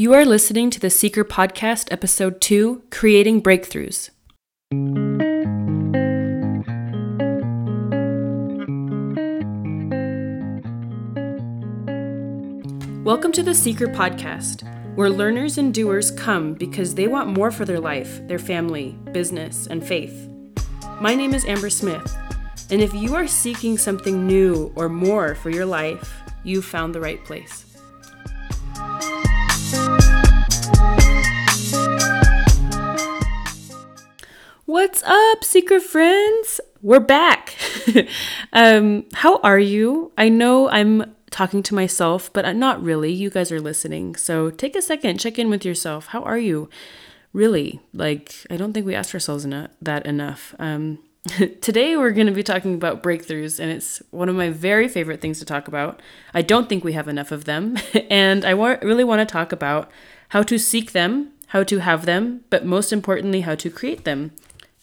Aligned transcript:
You 0.00 0.14
are 0.14 0.24
listening 0.24 0.70
to 0.70 0.80
the 0.80 0.88
Seeker 0.88 1.26
Podcast, 1.26 1.92
Episode 1.92 2.40
2 2.40 2.84
Creating 2.90 3.42
Breakthroughs. 3.42 4.08
Welcome 13.04 13.30
to 13.32 13.42
the 13.42 13.52
Seeker 13.54 13.88
Podcast, 13.88 14.62
where 14.96 15.10
learners 15.10 15.58
and 15.58 15.74
doers 15.74 16.10
come 16.10 16.54
because 16.54 16.94
they 16.94 17.06
want 17.06 17.28
more 17.28 17.50
for 17.50 17.66
their 17.66 17.78
life, 17.78 18.26
their 18.26 18.38
family, 18.38 18.98
business, 19.12 19.66
and 19.66 19.86
faith. 19.86 20.30
My 21.02 21.14
name 21.14 21.34
is 21.34 21.44
Amber 21.44 21.68
Smith, 21.68 22.16
and 22.70 22.80
if 22.80 22.94
you 22.94 23.14
are 23.14 23.26
seeking 23.26 23.76
something 23.76 24.26
new 24.26 24.72
or 24.76 24.88
more 24.88 25.34
for 25.34 25.50
your 25.50 25.66
life, 25.66 26.22
you've 26.42 26.64
found 26.64 26.94
the 26.94 27.02
right 27.02 27.22
place. 27.26 27.69
What's 34.70 35.02
up, 35.02 35.42
secret 35.42 35.82
friends? 35.82 36.60
We're 36.80 37.00
back. 37.00 37.56
um, 38.52 39.04
how 39.14 39.38
are 39.38 39.58
you? 39.58 40.12
I 40.16 40.28
know 40.28 40.68
I'm 40.70 41.12
talking 41.32 41.64
to 41.64 41.74
myself, 41.74 42.32
but 42.32 42.54
not 42.54 42.80
really. 42.80 43.12
You 43.12 43.30
guys 43.30 43.50
are 43.50 43.60
listening. 43.60 44.14
So 44.14 44.48
take 44.48 44.76
a 44.76 44.80
second, 44.80 45.18
check 45.18 45.40
in 45.40 45.50
with 45.50 45.64
yourself. 45.64 46.06
How 46.06 46.22
are 46.22 46.38
you? 46.38 46.70
Really? 47.32 47.80
Like, 47.92 48.46
I 48.48 48.56
don't 48.56 48.72
think 48.72 48.86
we 48.86 48.94
asked 48.94 49.12
ourselves 49.12 49.44
enough, 49.44 49.70
that 49.82 50.06
enough. 50.06 50.54
Um, 50.60 51.00
today 51.60 51.96
we're 51.96 52.12
going 52.12 52.28
to 52.28 52.32
be 52.32 52.44
talking 52.44 52.76
about 52.76 53.02
breakthroughs, 53.02 53.58
and 53.58 53.72
it's 53.72 54.00
one 54.12 54.28
of 54.28 54.36
my 54.36 54.50
very 54.50 54.86
favorite 54.86 55.20
things 55.20 55.40
to 55.40 55.44
talk 55.44 55.66
about. 55.66 56.00
I 56.32 56.42
don't 56.42 56.68
think 56.68 56.84
we 56.84 56.92
have 56.92 57.08
enough 57.08 57.32
of 57.32 57.44
them, 57.44 57.76
and 58.08 58.44
I 58.44 58.54
wa- 58.54 58.78
really 58.82 59.02
want 59.02 59.18
to 59.18 59.32
talk 59.32 59.50
about 59.50 59.90
how 60.28 60.44
to 60.44 60.58
seek 60.58 60.92
them, 60.92 61.32
how 61.48 61.64
to 61.64 61.78
have 61.78 62.06
them, 62.06 62.44
but 62.50 62.64
most 62.64 62.92
importantly, 62.92 63.40
how 63.40 63.56
to 63.56 63.68
create 63.68 64.04
them. 64.04 64.30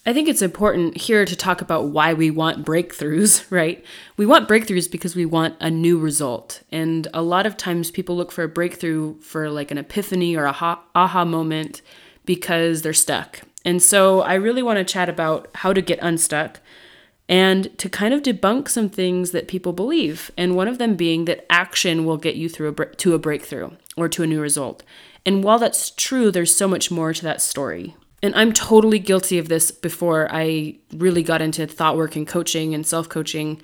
I 0.07 0.13
think 0.13 0.29
it's 0.29 0.41
important 0.41 0.95
here 0.95 1.25
to 1.25 1.35
talk 1.35 1.59
about 1.59 1.89
why 1.89 2.13
we 2.13 2.31
want 2.31 2.65
breakthroughs, 2.65 3.45
right? 3.51 3.83
We 4.15 4.25
want 4.25 4.47
breakthroughs 4.47 4.89
because 4.89 5.17
we 5.17 5.25
want 5.25 5.57
a 5.59 5.69
new 5.69 5.99
result. 5.99 6.63
And 6.71 7.09
a 7.13 7.21
lot 7.21 7.45
of 7.45 7.57
times 7.57 7.91
people 7.91 8.15
look 8.15 8.31
for 8.31 8.45
a 8.45 8.47
breakthrough 8.47 9.19
for 9.19 9.49
like 9.49 9.69
an 9.69 9.77
epiphany 9.77 10.37
or 10.37 10.45
a 10.45 10.53
aha 10.53 11.25
moment 11.25 11.81
because 12.25 12.81
they're 12.83 12.93
stuck. 12.93 13.41
And 13.65 13.83
so 13.83 14.21
I 14.21 14.35
really 14.35 14.63
want 14.63 14.77
to 14.77 14.85
chat 14.85 15.09
about 15.09 15.49
how 15.55 15.73
to 15.73 15.81
get 15.81 15.99
unstuck 16.01 16.61
and 17.27 17.77
to 17.77 17.89
kind 17.89 18.13
of 18.13 18.23
debunk 18.23 18.69
some 18.69 18.87
things 18.87 19.31
that 19.31 19.49
people 19.49 19.73
believe. 19.73 20.31
And 20.37 20.55
one 20.55 20.69
of 20.69 20.77
them 20.77 20.95
being 20.95 21.25
that 21.25 21.45
action 21.49 22.05
will 22.05 22.15
get 22.15 22.35
you 22.35 22.47
through 22.47 22.69
a 22.69 22.85
to 22.95 23.13
a 23.13 23.19
breakthrough 23.19 23.71
or 23.97 24.07
to 24.07 24.23
a 24.23 24.27
new 24.27 24.39
result. 24.39 24.83
And 25.25 25.43
while 25.43 25.59
that's 25.59 25.89
true, 25.89 26.31
there's 26.31 26.55
so 26.55 26.69
much 26.69 26.89
more 26.89 27.13
to 27.13 27.23
that 27.23 27.41
story. 27.41 27.97
And 28.23 28.33
I'm 28.35 28.51
totally 28.51 28.99
guilty 28.99 29.37
of 29.37 29.47
this 29.47 29.69
before 29.69 30.27
I 30.31 30.77
really 30.93 31.21
got 31.23 31.41
into 31.41 31.67
thought 31.67 31.97
work 31.97 32.15
and 32.15 32.27
coaching 32.27 32.73
and 32.73 32.85
self 32.85 33.09
coaching. 33.09 33.61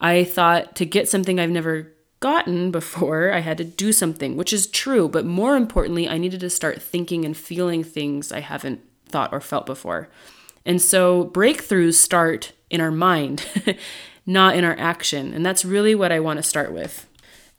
I 0.00 0.24
thought 0.24 0.76
to 0.76 0.84
get 0.84 1.08
something 1.08 1.40
I've 1.40 1.50
never 1.50 1.92
gotten 2.20 2.70
before, 2.70 3.32
I 3.32 3.40
had 3.40 3.58
to 3.58 3.64
do 3.64 3.92
something, 3.92 4.36
which 4.36 4.52
is 4.52 4.66
true. 4.66 5.08
But 5.08 5.24
more 5.24 5.56
importantly, 5.56 6.08
I 6.08 6.18
needed 6.18 6.40
to 6.40 6.50
start 6.50 6.82
thinking 6.82 7.24
and 7.24 7.36
feeling 7.36 7.82
things 7.82 8.32
I 8.32 8.40
haven't 8.40 8.80
thought 9.08 9.32
or 9.32 9.40
felt 9.40 9.66
before. 9.66 10.08
And 10.66 10.80
so 10.80 11.26
breakthroughs 11.26 11.94
start 11.94 12.52
in 12.70 12.80
our 12.80 12.90
mind, 12.90 13.46
not 14.26 14.56
in 14.56 14.64
our 14.64 14.76
action. 14.78 15.34
And 15.34 15.44
that's 15.44 15.64
really 15.64 15.94
what 15.94 16.12
I 16.12 16.20
want 16.20 16.38
to 16.38 16.42
start 16.42 16.72
with. 16.72 17.06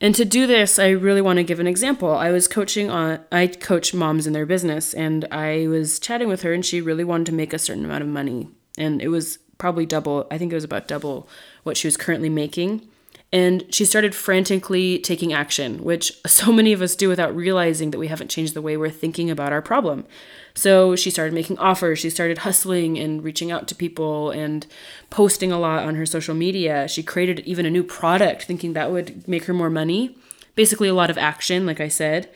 And 0.00 0.14
to 0.14 0.24
do 0.24 0.46
this, 0.46 0.78
I 0.78 0.90
really 0.90 1.22
want 1.22 1.38
to 1.38 1.44
give 1.44 1.58
an 1.58 1.66
example. 1.66 2.10
I 2.10 2.30
was 2.30 2.48
coaching 2.48 2.90
on, 2.90 3.20
I 3.32 3.46
coach 3.46 3.94
moms 3.94 4.26
in 4.26 4.34
their 4.34 4.44
business, 4.44 4.92
and 4.92 5.26
I 5.30 5.66
was 5.68 5.98
chatting 5.98 6.28
with 6.28 6.42
her, 6.42 6.52
and 6.52 6.64
she 6.64 6.80
really 6.80 7.04
wanted 7.04 7.26
to 7.26 7.32
make 7.32 7.54
a 7.54 7.58
certain 7.58 7.84
amount 7.84 8.02
of 8.02 8.08
money. 8.08 8.48
And 8.76 9.00
it 9.00 9.08
was 9.08 9.38
probably 9.56 9.86
double, 9.86 10.26
I 10.30 10.36
think 10.36 10.52
it 10.52 10.56
was 10.56 10.64
about 10.64 10.86
double 10.86 11.28
what 11.62 11.78
she 11.78 11.86
was 11.86 11.96
currently 11.96 12.28
making. 12.28 12.86
And 13.32 13.64
she 13.74 13.84
started 13.84 14.14
frantically 14.14 14.98
taking 15.00 15.32
action, 15.32 15.82
which 15.82 16.12
so 16.26 16.52
many 16.52 16.72
of 16.72 16.82
us 16.82 16.96
do 16.96 17.08
without 17.08 17.34
realizing 17.34 17.90
that 17.90 17.98
we 17.98 18.08
haven't 18.08 18.30
changed 18.30 18.54
the 18.54 18.62
way 18.62 18.76
we're 18.76 18.90
thinking 18.90 19.30
about 19.30 19.52
our 19.52 19.62
problem. 19.62 20.06
So 20.54 20.96
she 20.96 21.10
started 21.10 21.34
making 21.34 21.58
offers, 21.58 21.98
she 21.98 22.08
started 22.08 22.38
hustling 22.38 22.98
and 22.98 23.22
reaching 23.22 23.50
out 23.50 23.68
to 23.68 23.74
people 23.74 24.30
and 24.30 24.66
posting 25.10 25.52
a 25.52 25.58
lot 25.58 25.84
on 25.84 25.96
her 25.96 26.06
social 26.06 26.34
media. 26.34 26.88
She 26.88 27.02
created 27.02 27.40
even 27.40 27.66
a 27.66 27.70
new 27.70 27.82
product 27.82 28.44
thinking 28.44 28.72
that 28.72 28.90
would 28.90 29.28
make 29.28 29.44
her 29.44 29.54
more 29.54 29.70
money. 29.70 30.16
Basically, 30.54 30.88
a 30.88 30.94
lot 30.94 31.10
of 31.10 31.18
action, 31.18 31.66
like 31.66 31.80
I 31.80 31.88
said. 31.88 32.30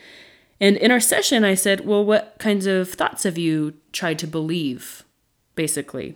And 0.59 0.77
in 0.77 0.91
our 0.91 0.99
session, 0.99 1.43
I 1.43 1.55
said, 1.55 1.87
Well, 1.87 2.05
what 2.05 2.35
kinds 2.37 2.67
of 2.67 2.91
thoughts 2.91 3.23
have 3.23 3.39
you 3.39 3.73
tried 3.91 4.19
to 4.19 4.27
believe? 4.27 5.03
Basically. 5.55 6.15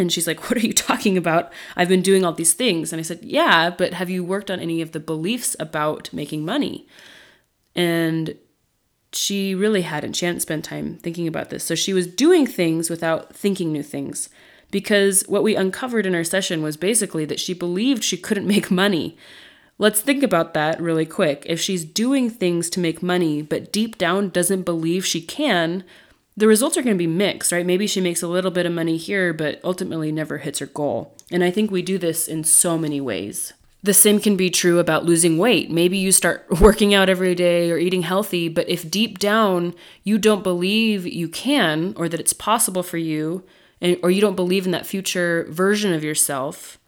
And 0.00 0.12
she's 0.12 0.26
like, 0.26 0.48
What 0.50 0.56
are 0.56 0.66
you 0.66 0.72
talking 0.72 1.16
about? 1.16 1.52
I've 1.76 1.88
been 1.88 2.02
doing 2.02 2.24
all 2.24 2.32
these 2.32 2.54
things. 2.54 2.92
And 2.92 3.00
I 3.00 3.02
said, 3.02 3.20
Yeah, 3.22 3.70
but 3.70 3.94
have 3.94 4.10
you 4.10 4.24
worked 4.24 4.50
on 4.50 4.60
any 4.60 4.80
of 4.80 4.92
the 4.92 5.00
beliefs 5.00 5.54
about 5.60 6.12
making 6.12 6.44
money? 6.44 6.86
And 7.76 8.36
she 9.12 9.54
really 9.54 9.82
hadn't. 9.82 10.14
She 10.14 10.26
hadn't 10.26 10.40
spent 10.40 10.64
time 10.64 10.96
thinking 10.98 11.26
about 11.26 11.50
this. 11.50 11.64
So 11.64 11.74
she 11.74 11.92
was 11.92 12.06
doing 12.06 12.46
things 12.46 12.88
without 12.90 13.34
thinking 13.34 13.72
new 13.72 13.82
things. 13.82 14.28
Because 14.70 15.24
what 15.26 15.42
we 15.42 15.56
uncovered 15.56 16.06
in 16.06 16.14
our 16.14 16.24
session 16.24 16.62
was 16.62 16.76
basically 16.76 17.24
that 17.24 17.40
she 17.40 17.54
believed 17.54 18.04
she 18.04 18.16
couldn't 18.16 18.46
make 18.46 18.70
money. 18.70 19.16
Let's 19.78 20.00
think 20.00 20.22
about 20.22 20.54
that 20.54 20.80
really 20.80 21.06
quick. 21.06 21.44
If 21.46 21.60
she's 21.60 21.84
doing 21.84 22.30
things 22.30 22.70
to 22.70 22.80
make 22.80 23.02
money, 23.02 23.42
but 23.42 23.72
deep 23.72 23.98
down 23.98 24.28
doesn't 24.28 24.62
believe 24.62 25.06
she 25.06 25.22
can, 25.22 25.84
the 26.40 26.46
results 26.46 26.76
are 26.76 26.82
going 26.82 26.96
to 26.96 26.98
be 26.98 27.06
mixed, 27.06 27.52
right? 27.52 27.66
Maybe 27.66 27.86
she 27.86 28.00
makes 28.00 28.22
a 28.22 28.28
little 28.28 28.50
bit 28.50 28.64
of 28.64 28.72
money 28.72 28.96
here, 28.96 29.32
but 29.34 29.60
ultimately 29.62 30.10
never 30.10 30.38
hits 30.38 30.58
her 30.58 30.66
goal. 30.66 31.14
And 31.30 31.44
I 31.44 31.50
think 31.50 31.70
we 31.70 31.82
do 31.82 31.98
this 31.98 32.26
in 32.26 32.44
so 32.44 32.78
many 32.78 33.00
ways. 33.00 33.52
The 33.82 33.94
same 33.94 34.20
can 34.20 34.36
be 34.36 34.50
true 34.50 34.78
about 34.78 35.04
losing 35.04 35.36
weight. 35.36 35.70
Maybe 35.70 35.98
you 35.98 36.12
start 36.12 36.46
working 36.60 36.94
out 36.94 37.10
every 37.10 37.34
day 37.34 37.70
or 37.70 37.76
eating 37.76 38.02
healthy, 38.02 38.48
but 38.48 38.68
if 38.68 38.90
deep 38.90 39.18
down 39.18 39.74
you 40.02 40.18
don't 40.18 40.42
believe 40.42 41.06
you 41.06 41.28
can 41.28 41.92
or 41.96 42.08
that 42.08 42.20
it's 42.20 42.32
possible 42.32 42.82
for 42.82 42.98
you, 42.98 43.44
and, 43.82 43.98
or 44.02 44.10
you 44.10 44.20
don't 44.20 44.36
believe 44.36 44.64
in 44.64 44.72
that 44.72 44.86
future 44.86 45.46
version 45.50 45.92
of 45.92 46.02
yourself, 46.02 46.78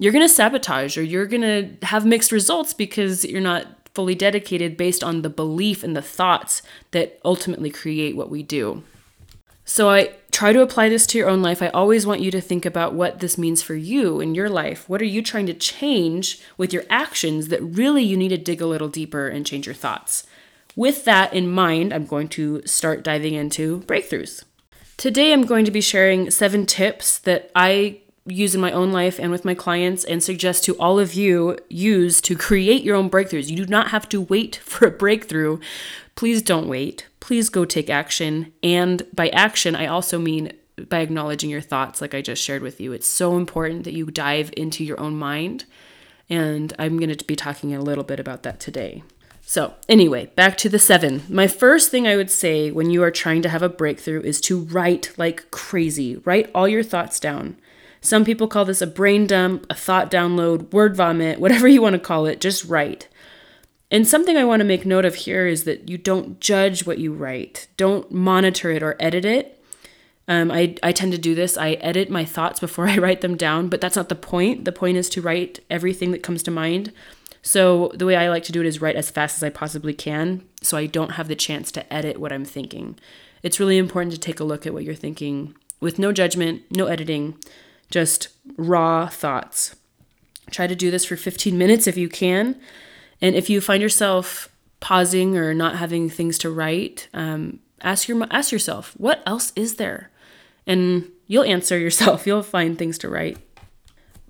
you're 0.00 0.12
going 0.12 0.24
to 0.24 0.32
sabotage 0.32 0.96
or 0.96 1.02
you're 1.02 1.26
going 1.26 1.42
to 1.42 1.86
have 1.86 2.04
mixed 2.04 2.32
results 2.32 2.72
because 2.74 3.24
you're 3.24 3.40
not 3.40 3.77
fully 3.98 4.14
dedicated 4.14 4.76
based 4.76 5.02
on 5.02 5.22
the 5.22 5.28
belief 5.28 5.82
and 5.82 5.96
the 5.96 6.00
thoughts 6.00 6.62
that 6.92 7.18
ultimately 7.24 7.68
create 7.68 8.14
what 8.14 8.30
we 8.30 8.44
do. 8.44 8.84
So 9.64 9.90
I 9.90 10.12
try 10.30 10.52
to 10.52 10.62
apply 10.62 10.88
this 10.88 11.04
to 11.08 11.18
your 11.18 11.28
own 11.28 11.42
life. 11.42 11.60
I 11.60 11.66
always 11.70 12.06
want 12.06 12.20
you 12.20 12.30
to 12.30 12.40
think 12.40 12.64
about 12.64 12.94
what 12.94 13.18
this 13.18 13.36
means 13.36 13.60
for 13.60 13.74
you 13.74 14.20
in 14.20 14.36
your 14.36 14.48
life. 14.48 14.88
What 14.88 15.02
are 15.02 15.04
you 15.16 15.20
trying 15.20 15.46
to 15.46 15.52
change 15.52 16.40
with 16.56 16.72
your 16.72 16.84
actions 16.88 17.48
that 17.48 17.60
really 17.60 18.04
you 18.04 18.16
need 18.16 18.28
to 18.28 18.38
dig 18.38 18.60
a 18.60 18.66
little 18.66 18.86
deeper 18.86 19.26
and 19.26 19.44
change 19.44 19.66
your 19.66 19.74
thoughts? 19.74 20.24
With 20.76 21.04
that 21.04 21.32
in 21.32 21.50
mind, 21.50 21.92
I'm 21.92 22.06
going 22.06 22.28
to 22.28 22.62
start 22.66 23.02
diving 23.02 23.34
into 23.34 23.80
breakthroughs. 23.80 24.44
Today, 24.96 25.32
I'm 25.32 25.44
going 25.44 25.64
to 25.64 25.72
be 25.72 25.80
sharing 25.80 26.30
seven 26.30 26.66
tips 26.66 27.18
that 27.18 27.50
I 27.56 28.02
use 28.28 28.54
in 28.54 28.60
my 28.60 28.72
own 28.72 28.92
life 28.92 29.18
and 29.18 29.30
with 29.30 29.44
my 29.44 29.54
clients 29.54 30.04
and 30.04 30.22
suggest 30.22 30.64
to 30.64 30.78
all 30.78 30.98
of 30.98 31.14
you 31.14 31.58
use 31.68 32.20
to 32.22 32.36
create 32.36 32.82
your 32.82 32.96
own 32.96 33.10
breakthroughs. 33.10 33.48
You 33.48 33.56
do 33.56 33.66
not 33.66 33.88
have 33.88 34.08
to 34.10 34.20
wait 34.20 34.56
for 34.64 34.86
a 34.86 34.90
breakthrough. 34.90 35.58
Please 36.14 36.42
don't 36.42 36.68
wait 36.68 37.06
please 37.28 37.50
go 37.50 37.66
take 37.66 37.90
action. 37.90 38.50
And 38.62 39.02
by 39.14 39.28
action, 39.28 39.76
I 39.76 39.84
also 39.84 40.18
mean 40.18 40.50
by 40.88 41.00
acknowledging 41.00 41.50
your 41.50 41.60
thoughts, 41.60 42.00
like 42.00 42.14
I 42.14 42.22
just 42.22 42.42
shared 42.42 42.62
with 42.62 42.80
you. 42.80 42.94
It's 42.94 43.06
so 43.06 43.36
important 43.36 43.84
that 43.84 43.92
you 43.92 44.10
dive 44.10 44.50
into 44.56 44.82
your 44.82 44.98
own 44.98 45.14
mind. 45.14 45.66
And 46.30 46.72
I'm 46.78 46.96
going 46.96 47.14
to 47.14 47.24
be 47.26 47.36
talking 47.36 47.74
a 47.74 47.82
little 47.82 48.02
bit 48.02 48.18
about 48.18 48.44
that 48.44 48.60
today. 48.60 49.02
So, 49.42 49.74
anyway, 49.90 50.30
back 50.36 50.56
to 50.58 50.70
the 50.70 50.78
seven. 50.78 51.22
My 51.28 51.46
first 51.46 51.90
thing 51.90 52.08
I 52.08 52.16
would 52.16 52.30
say 52.30 52.70
when 52.70 52.88
you 52.88 53.02
are 53.02 53.10
trying 53.10 53.42
to 53.42 53.50
have 53.50 53.62
a 53.62 53.68
breakthrough 53.68 54.22
is 54.22 54.40
to 54.42 54.60
write 54.60 55.12
like 55.18 55.50
crazy. 55.50 56.16
Write 56.16 56.50
all 56.54 56.66
your 56.66 56.82
thoughts 56.82 57.20
down. 57.20 57.58
Some 58.00 58.24
people 58.24 58.48
call 58.48 58.64
this 58.64 58.82
a 58.82 58.86
brain 58.86 59.26
dump, 59.26 59.66
a 59.68 59.74
thought 59.74 60.10
download, 60.10 60.72
word 60.72 60.96
vomit, 60.96 61.40
whatever 61.40 61.68
you 61.68 61.82
want 61.82 61.94
to 61.94 61.98
call 61.98 62.26
it, 62.26 62.40
just 62.40 62.64
write. 62.64 63.08
And 63.90 64.06
something 64.06 64.36
I 64.36 64.44
want 64.44 64.60
to 64.60 64.66
make 64.66 64.84
note 64.84 65.04
of 65.04 65.14
here 65.14 65.46
is 65.46 65.64
that 65.64 65.88
you 65.88 65.96
don't 65.96 66.40
judge 66.40 66.86
what 66.86 66.98
you 66.98 67.12
write, 67.12 67.68
don't 67.76 68.10
monitor 68.12 68.70
it 68.70 68.82
or 68.82 68.96
edit 69.00 69.24
it. 69.24 69.54
Um, 70.28 70.50
I, 70.50 70.76
I 70.82 70.92
tend 70.92 71.12
to 71.12 71.18
do 71.18 71.34
this. 71.34 71.56
I 71.56 71.72
edit 71.72 72.10
my 72.10 72.24
thoughts 72.24 72.60
before 72.60 72.86
I 72.88 72.98
write 72.98 73.22
them 73.22 73.36
down, 73.36 73.68
but 73.68 73.80
that's 73.80 73.96
not 73.96 74.10
the 74.10 74.14
point. 74.14 74.64
The 74.66 74.72
point 74.72 74.98
is 74.98 75.08
to 75.10 75.22
write 75.22 75.60
everything 75.70 76.10
that 76.12 76.22
comes 76.22 76.42
to 76.44 76.50
mind. 76.50 76.92
So, 77.40 77.92
the 77.94 78.04
way 78.04 78.16
I 78.16 78.28
like 78.28 78.42
to 78.44 78.52
do 78.52 78.60
it 78.60 78.66
is 78.66 78.82
write 78.82 78.96
as 78.96 79.10
fast 79.10 79.36
as 79.36 79.42
I 79.42 79.48
possibly 79.48 79.94
can 79.94 80.46
so 80.60 80.76
I 80.76 80.86
don't 80.86 81.12
have 81.12 81.28
the 81.28 81.36
chance 81.36 81.72
to 81.72 81.92
edit 81.92 82.18
what 82.18 82.32
I'm 82.32 82.44
thinking. 82.44 82.98
It's 83.42 83.60
really 83.60 83.78
important 83.78 84.12
to 84.12 84.20
take 84.20 84.40
a 84.40 84.44
look 84.44 84.66
at 84.66 84.74
what 84.74 84.84
you're 84.84 84.94
thinking 84.94 85.54
with 85.80 85.98
no 85.98 86.12
judgment, 86.12 86.62
no 86.70 86.86
editing, 86.86 87.38
just 87.90 88.28
raw 88.56 89.06
thoughts. 89.08 89.76
Try 90.50 90.66
to 90.66 90.76
do 90.76 90.90
this 90.90 91.04
for 91.04 91.16
15 91.16 91.56
minutes 91.56 91.86
if 91.86 91.96
you 91.96 92.08
can. 92.08 92.58
And 93.20 93.34
if 93.34 93.50
you 93.50 93.60
find 93.60 93.82
yourself 93.82 94.48
pausing 94.80 95.36
or 95.36 95.54
not 95.54 95.76
having 95.76 96.08
things 96.08 96.38
to 96.38 96.50
write, 96.50 97.08
um, 97.12 97.60
ask 97.82 98.08
your 98.08 98.26
ask 98.30 98.52
yourself, 98.52 98.94
what 98.96 99.22
else 99.26 99.52
is 99.56 99.76
there? 99.76 100.10
And 100.66 101.10
you'll 101.26 101.44
answer 101.44 101.78
yourself. 101.86 102.26
You'll 102.26 102.42
find 102.42 102.78
things 102.78 102.98
to 102.98 103.08
write. 103.08 103.38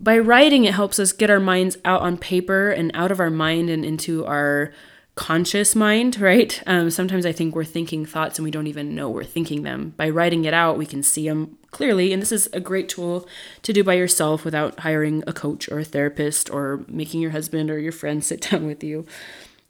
By 0.01 0.19
writing, 0.19 0.65
it 0.65 0.75
helps 0.75 1.01
us 1.01 1.13
get 1.13 1.31
our 1.31 1.41
minds 1.41 1.77
out 1.85 2.03
on 2.03 2.19
paper 2.19 2.71
and 2.71 2.93
out 2.95 3.11
of 3.11 3.19
our 3.19 3.31
mind 3.31 3.69
and 3.69 3.85
into 3.85 4.25
our 4.27 4.73
conscious 5.19 5.75
mind, 5.75 6.21
right? 6.21 6.63
Um, 6.65 6.91
sometimes 6.91 7.27
I 7.27 7.33
think 7.33 7.57
we're 7.57 7.65
thinking 7.65 8.07
thoughts 8.07 8.39
and 8.39 8.45
we 8.45 8.53
don't 8.53 8.69
even 8.69 8.95
know 8.95 9.11
we're 9.11 9.25
thinking 9.25 9.65
them. 9.65 9.93
By 9.97 10.11
writing 10.11 10.45
it 10.45 10.55
out, 10.55 10.79
we 10.79 10.87
can 10.87 11.03
see 11.03 11.29
them 11.29 11.59
clearly. 11.73 12.13
And 12.13 12.23
this 12.23 12.31
is 12.31 12.49
a 12.53 12.61
great 12.61 12.89
tool 12.89 13.27
to 13.63 13.73
do 13.73 13.83
by 13.83 13.95
yourself 13.95 14.45
without 14.45 14.79
hiring 14.79 15.25
a 15.27 15.33
coach 15.33 15.69
or 15.71 15.81
a 15.81 15.85
therapist 15.85 16.49
or 16.51 16.85
making 16.87 17.21
your 17.21 17.33
husband 17.33 17.69
or 17.69 17.81
your 17.81 17.91
friend 17.91 18.23
sit 18.25 18.43
down 18.49 18.65
with 18.65 18.85
you. 18.85 19.07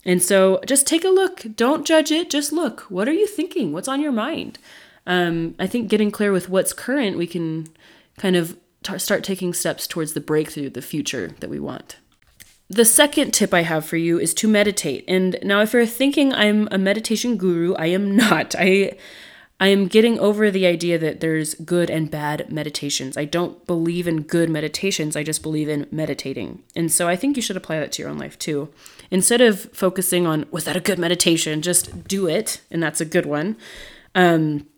And 0.04 0.22
so 0.22 0.60
just 0.66 0.86
take 0.86 1.02
a 1.02 1.08
look. 1.08 1.46
Don't 1.56 1.86
judge 1.86 2.12
it. 2.12 2.28
Just 2.28 2.52
look. 2.52 2.82
What 2.82 3.08
are 3.08 3.14
you 3.14 3.26
thinking? 3.26 3.72
What's 3.72 3.88
on 3.88 4.02
your 4.02 4.12
mind? 4.12 4.58
Um, 5.06 5.54
I 5.58 5.66
think 5.66 5.88
getting 5.88 6.10
clear 6.10 6.30
with 6.30 6.50
what's 6.50 6.74
current, 6.74 7.16
we 7.16 7.26
can 7.26 7.68
kind 8.18 8.36
of 8.36 8.58
t- 8.82 8.98
start 8.98 9.24
taking 9.24 9.54
steps 9.54 9.86
towards 9.86 10.12
the 10.12 10.20
breakthrough, 10.20 10.68
the 10.68 10.82
future 10.82 11.28
that 11.40 11.48
we 11.48 11.58
want. 11.58 11.96
The 12.70 12.84
second 12.84 13.32
tip 13.32 13.54
I 13.54 13.62
have 13.62 13.86
for 13.86 13.96
you 13.96 14.18
is 14.18 14.34
to 14.34 14.48
meditate. 14.48 15.04
And 15.08 15.38
now 15.42 15.62
if 15.62 15.72
you're 15.72 15.86
thinking 15.86 16.34
I'm 16.34 16.68
a 16.70 16.78
meditation 16.78 17.36
guru, 17.36 17.74
I 17.74 17.86
am 17.86 18.14
not. 18.16 18.54
I 18.58 18.96
I 19.60 19.68
am 19.68 19.88
getting 19.88 20.20
over 20.20 20.52
the 20.52 20.66
idea 20.66 20.98
that 20.98 21.18
there's 21.18 21.54
good 21.54 21.90
and 21.90 22.08
bad 22.08 22.52
meditations. 22.52 23.16
I 23.16 23.24
don't 23.24 23.66
believe 23.66 24.06
in 24.06 24.22
good 24.22 24.48
meditations. 24.48 25.16
I 25.16 25.24
just 25.24 25.42
believe 25.42 25.68
in 25.68 25.88
meditating. 25.90 26.62
And 26.76 26.92
so 26.92 27.08
I 27.08 27.16
think 27.16 27.34
you 27.34 27.42
should 27.42 27.56
apply 27.56 27.80
that 27.80 27.90
to 27.92 28.02
your 28.02 28.10
own 28.10 28.18
life 28.18 28.38
too. 28.38 28.68
Instead 29.10 29.40
of 29.40 29.62
focusing 29.72 30.28
on 30.28 30.46
was 30.52 30.62
that 30.64 30.76
a 30.76 30.80
good 30.80 30.98
meditation, 30.98 31.60
just 31.60 32.06
do 32.06 32.28
it, 32.28 32.60
and 32.70 32.80
that's 32.80 33.00
a 33.00 33.04
good 33.04 33.26
one. 33.26 33.56
Um, 34.14 34.68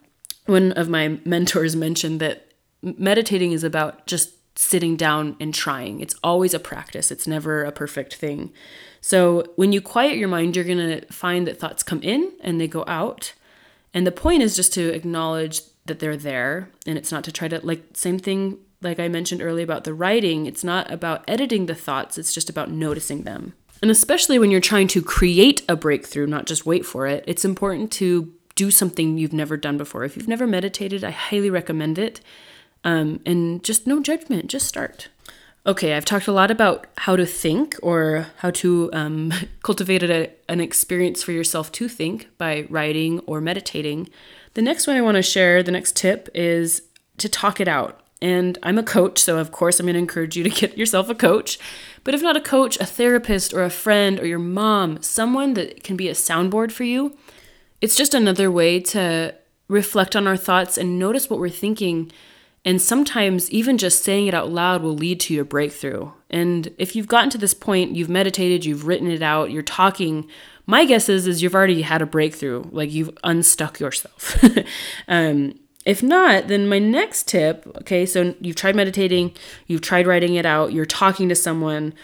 one 0.46 0.72
of 0.72 0.88
my 0.88 1.18
mentors 1.26 1.76
mentioned 1.86 2.18
that 2.20 2.46
meditating 2.80 3.52
is 3.52 3.64
about 3.64 4.06
just 4.06 4.32
sitting 4.60 4.94
down 4.94 5.36
and 5.40 5.54
trying. 5.54 6.00
It's 6.00 6.14
always 6.22 6.52
a 6.52 6.58
practice, 6.58 7.10
it's 7.10 7.26
never 7.26 7.64
a 7.64 7.72
perfect 7.72 8.14
thing. 8.14 8.52
So 9.00 9.46
when 9.56 9.72
you 9.72 9.80
quiet 9.80 10.18
your 10.18 10.28
mind, 10.28 10.54
you're 10.54 10.66
going 10.66 11.00
to 11.00 11.06
find 11.06 11.46
that 11.46 11.58
thoughts 11.58 11.82
come 11.82 12.02
in 12.02 12.32
and 12.42 12.60
they 12.60 12.68
go 12.68 12.84
out. 12.86 13.32
And 13.94 14.06
the 14.06 14.12
point 14.12 14.42
is 14.42 14.54
just 14.54 14.74
to 14.74 14.92
acknowledge 14.92 15.62
that 15.86 15.98
they're 15.98 16.16
there 16.16 16.68
and 16.86 16.98
it's 16.98 17.10
not 17.10 17.24
to 17.24 17.32
try 17.32 17.48
to, 17.48 17.64
like, 17.64 17.82
same 17.94 18.18
thing 18.18 18.58
like 18.82 19.00
I 19.00 19.08
mentioned 19.08 19.42
earlier 19.42 19.64
about 19.64 19.84
the 19.84 19.94
writing, 19.94 20.44
it's 20.44 20.64
not 20.64 20.90
about 20.90 21.24
editing 21.26 21.66
the 21.66 21.74
thoughts, 21.74 22.18
it's 22.18 22.32
just 22.32 22.50
about 22.50 22.70
noticing 22.70 23.22
them. 23.22 23.54
And 23.82 23.90
especially 23.90 24.38
when 24.38 24.50
you're 24.50 24.60
trying 24.60 24.88
to 24.88 25.02
create 25.02 25.62
a 25.68 25.76
breakthrough, 25.76 26.26
not 26.26 26.46
just 26.46 26.66
wait 26.66 26.84
for 26.84 27.06
it, 27.06 27.24
it's 27.26 27.44
important 27.44 27.90
to 27.92 28.32
do 28.54 28.70
something 28.70 29.16
you've 29.16 29.32
never 29.32 29.56
done 29.56 29.78
before. 29.78 30.04
If 30.04 30.16
you've 30.16 30.28
never 30.28 30.46
meditated, 30.46 31.02
I 31.02 31.10
highly 31.10 31.48
recommend 31.48 31.98
it. 31.98 32.20
Um, 32.84 33.20
and 33.26 33.62
just 33.62 33.86
no 33.86 34.00
judgment, 34.00 34.48
just 34.48 34.66
start. 34.66 35.08
Okay, 35.66 35.94
I've 35.94 36.06
talked 36.06 36.26
a 36.26 36.32
lot 36.32 36.50
about 36.50 36.86
how 36.96 37.16
to 37.16 37.26
think 37.26 37.76
or 37.82 38.26
how 38.38 38.50
to 38.52 38.90
um, 38.94 39.32
cultivate 39.62 40.02
a, 40.02 40.30
an 40.48 40.60
experience 40.60 41.22
for 41.22 41.32
yourself 41.32 41.70
to 41.72 41.88
think 41.88 42.28
by 42.38 42.66
writing 42.70 43.20
or 43.20 43.40
meditating. 43.40 44.08
The 44.54 44.62
next 44.62 44.86
one 44.86 44.96
I 44.96 45.02
want 45.02 45.16
to 45.16 45.22
share, 45.22 45.62
the 45.62 45.70
next 45.70 45.96
tip 45.96 46.28
is 46.34 46.82
to 47.18 47.28
talk 47.28 47.60
it 47.60 47.68
out. 47.68 48.00
And 48.22 48.58
I'm 48.62 48.78
a 48.78 48.82
coach, 48.82 49.18
so 49.18 49.38
of 49.38 49.52
course 49.52 49.78
I'm 49.78 49.86
going 49.86 49.94
to 49.94 50.00
encourage 50.00 50.36
you 50.36 50.44
to 50.44 50.50
get 50.60 50.78
yourself 50.78 51.10
a 51.10 51.14
coach. 51.14 51.58
But 52.04 52.14
if 52.14 52.22
not 52.22 52.36
a 52.36 52.40
coach, 52.40 52.78
a 52.78 52.86
therapist 52.86 53.52
or 53.52 53.62
a 53.62 53.70
friend 53.70 54.18
or 54.18 54.26
your 54.26 54.38
mom, 54.38 55.02
someone 55.02 55.54
that 55.54 55.84
can 55.84 55.96
be 55.96 56.08
a 56.08 56.14
soundboard 56.14 56.72
for 56.72 56.84
you, 56.84 57.16
it's 57.82 57.96
just 57.96 58.14
another 58.14 58.50
way 58.50 58.80
to 58.80 59.34
reflect 59.68 60.16
on 60.16 60.26
our 60.26 60.36
thoughts 60.36 60.76
and 60.76 60.98
notice 60.98 61.30
what 61.30 61.38
we're 61.38 61.48
thinking 61.48 62.10
and 62.64 62.80
sometimes 62.80 63.50
even 63.50 63.78
just 63.78 64.04
saying 64.04 64.26
it 64.26 64.34
out 64.34 64.50
loud 64.50 64.82
will 64.82 64.94
lead 64.94 65.18
to 65.20 65.34
your 65.34 65.44
breakthrough. 65.44 66.10
And 66.28 66.72
if 66.78 66.94
you've 66.94 67.08
gotten 67.08 67.30
to 67.30 67.38
this 67.38 67.54
point, 67.54 67.96
you've 67.96 68.10
meditated, 68.10 68.64
you've 68.64 68.86
written 68.86 69.10
it 69.10 69.22
out, 69.22 69.50
you're 69.50 69.62
talking, 69.62 70.28
my 70.66 70.84
guess 70.84 71.08
is 71.08 71.26
is 71.26 71.42
you've 71.42 71.54
already 71.54 71.82
had 71.82 72.02
a 72.02 72.06
breakthrough, 72.06 72.64
like 72.70 72.92
you've 72.92 73.16
unstuck 73.24 73.80
yourself. 73.80 74.42
um, 75.08 75.58
if 75.86 76.02
not, 76.02 76.48
then 76.48 76.68
my 76.68 76.78
next 76.78 77.26
tip, 77.26 77.66
okay, 77.78 78.04
so 78.04 78.34
you've 78.40 78.56
tried 78.56 78.76
meditating, 78.76 79.34
you've 79.66 79.80
tried 79.80 80.06
writing 80.06 80.34
it 80.34 80.44
out, 80.44 80.74
you're 80.74 80.84
talking 80.84 81.30
to 81.30 81.34
someone, 81.34 81.94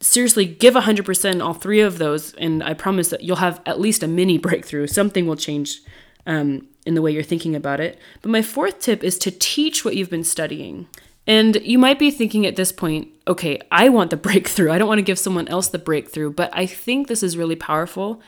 seriously 0.00 0.46
give 0.46 0.74
100% 0.74 1.44
all 1.44 1.54
three 1.54 1.80
of 1.80 1.98
those 1.98 2.32
and 2.34 2.62
i 2.62 2.72
promise 2.72 3.08
that 3.08 3.22
you'll 3.22 3.36
have 3.36 3.60
at 3.66 3.78
least 3.78 4.02
a 4.02 4.08
mini 4.08 4.38
breakthrough 4.38 4.86
something 4.86 5.26
will 5.26 5.36
change 5.36 5.82
um, 6.26 6.66
in 6.86 6.94
the 6.94 7.02
way 7.02 7.12
you're 7.12 7.22
thinking 7.22 7.54
about 7.54 7.80
it. 7.80 7.98
But 8.22 8.30
my 8.30 8.42
fourth 8.42 8.80
tip 8.80 9.04
is 9.04 9.18
to 9.18 9.30
teach 9.30 9.84
what 9.84 9.96
you've 9.96 10.10
been 10.10 10.24
studying. 10.24 10.88
And 11.26 11.56
you 11.62 11.78
might 11.78 11.98
be 11.98 12.10
thinking 12.10 12.46
at 12.46 12.56
this 12.56 12.72
point, 12.72 13.08
okay, 13.28 13.60
I 13.70 13.88
want 13.88 14.10
the 14.10 14.16
breakthrough. 14.28 14.70
I 14.70 14.78
don't 14.78 14.88
want 14.88 14.98
to 14.98 15.02
give 15.02 15.18
someone 15.18 15.48
else 15.48 15.68
the 15.68 15.78
breakthrough. 15.78 16.32
But 16.32 16.50
I 16.52 16.66
think 16.66 17.06
this 17.06 17.22
is 17.22 17.36
really 17.36 17.56
powerful. 17.56 18.20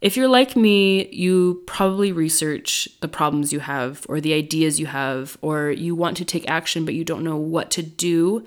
If 0.00 0.16
you're 0.16 0.28
like 0.28 0.56
me, 0.56 1.08
you 1.08 1.62
probably 1.66 2.10
research 2.10 2.88
the 3.00 3.08
problems 3.08 3.52
you 3.52 3.60
have 3.60 4.06
or 4.08 4.20
the 4.20 4.32
ideas 4.32 4.80
you 4.80 4.86
have, 4.86 5.36
or 5.42 5.70
you 5.70 5.94
want 5.94 6.16
to 6.16 6.24
take 6.24 6.48
action, 6.48 6.86
but 6.86 6.94
you 6.94 7.04
don't 7.04 7.22
know 7.22 7.36
what 7.36 7.70
to 7.72 7.82
do. 7.82 8.46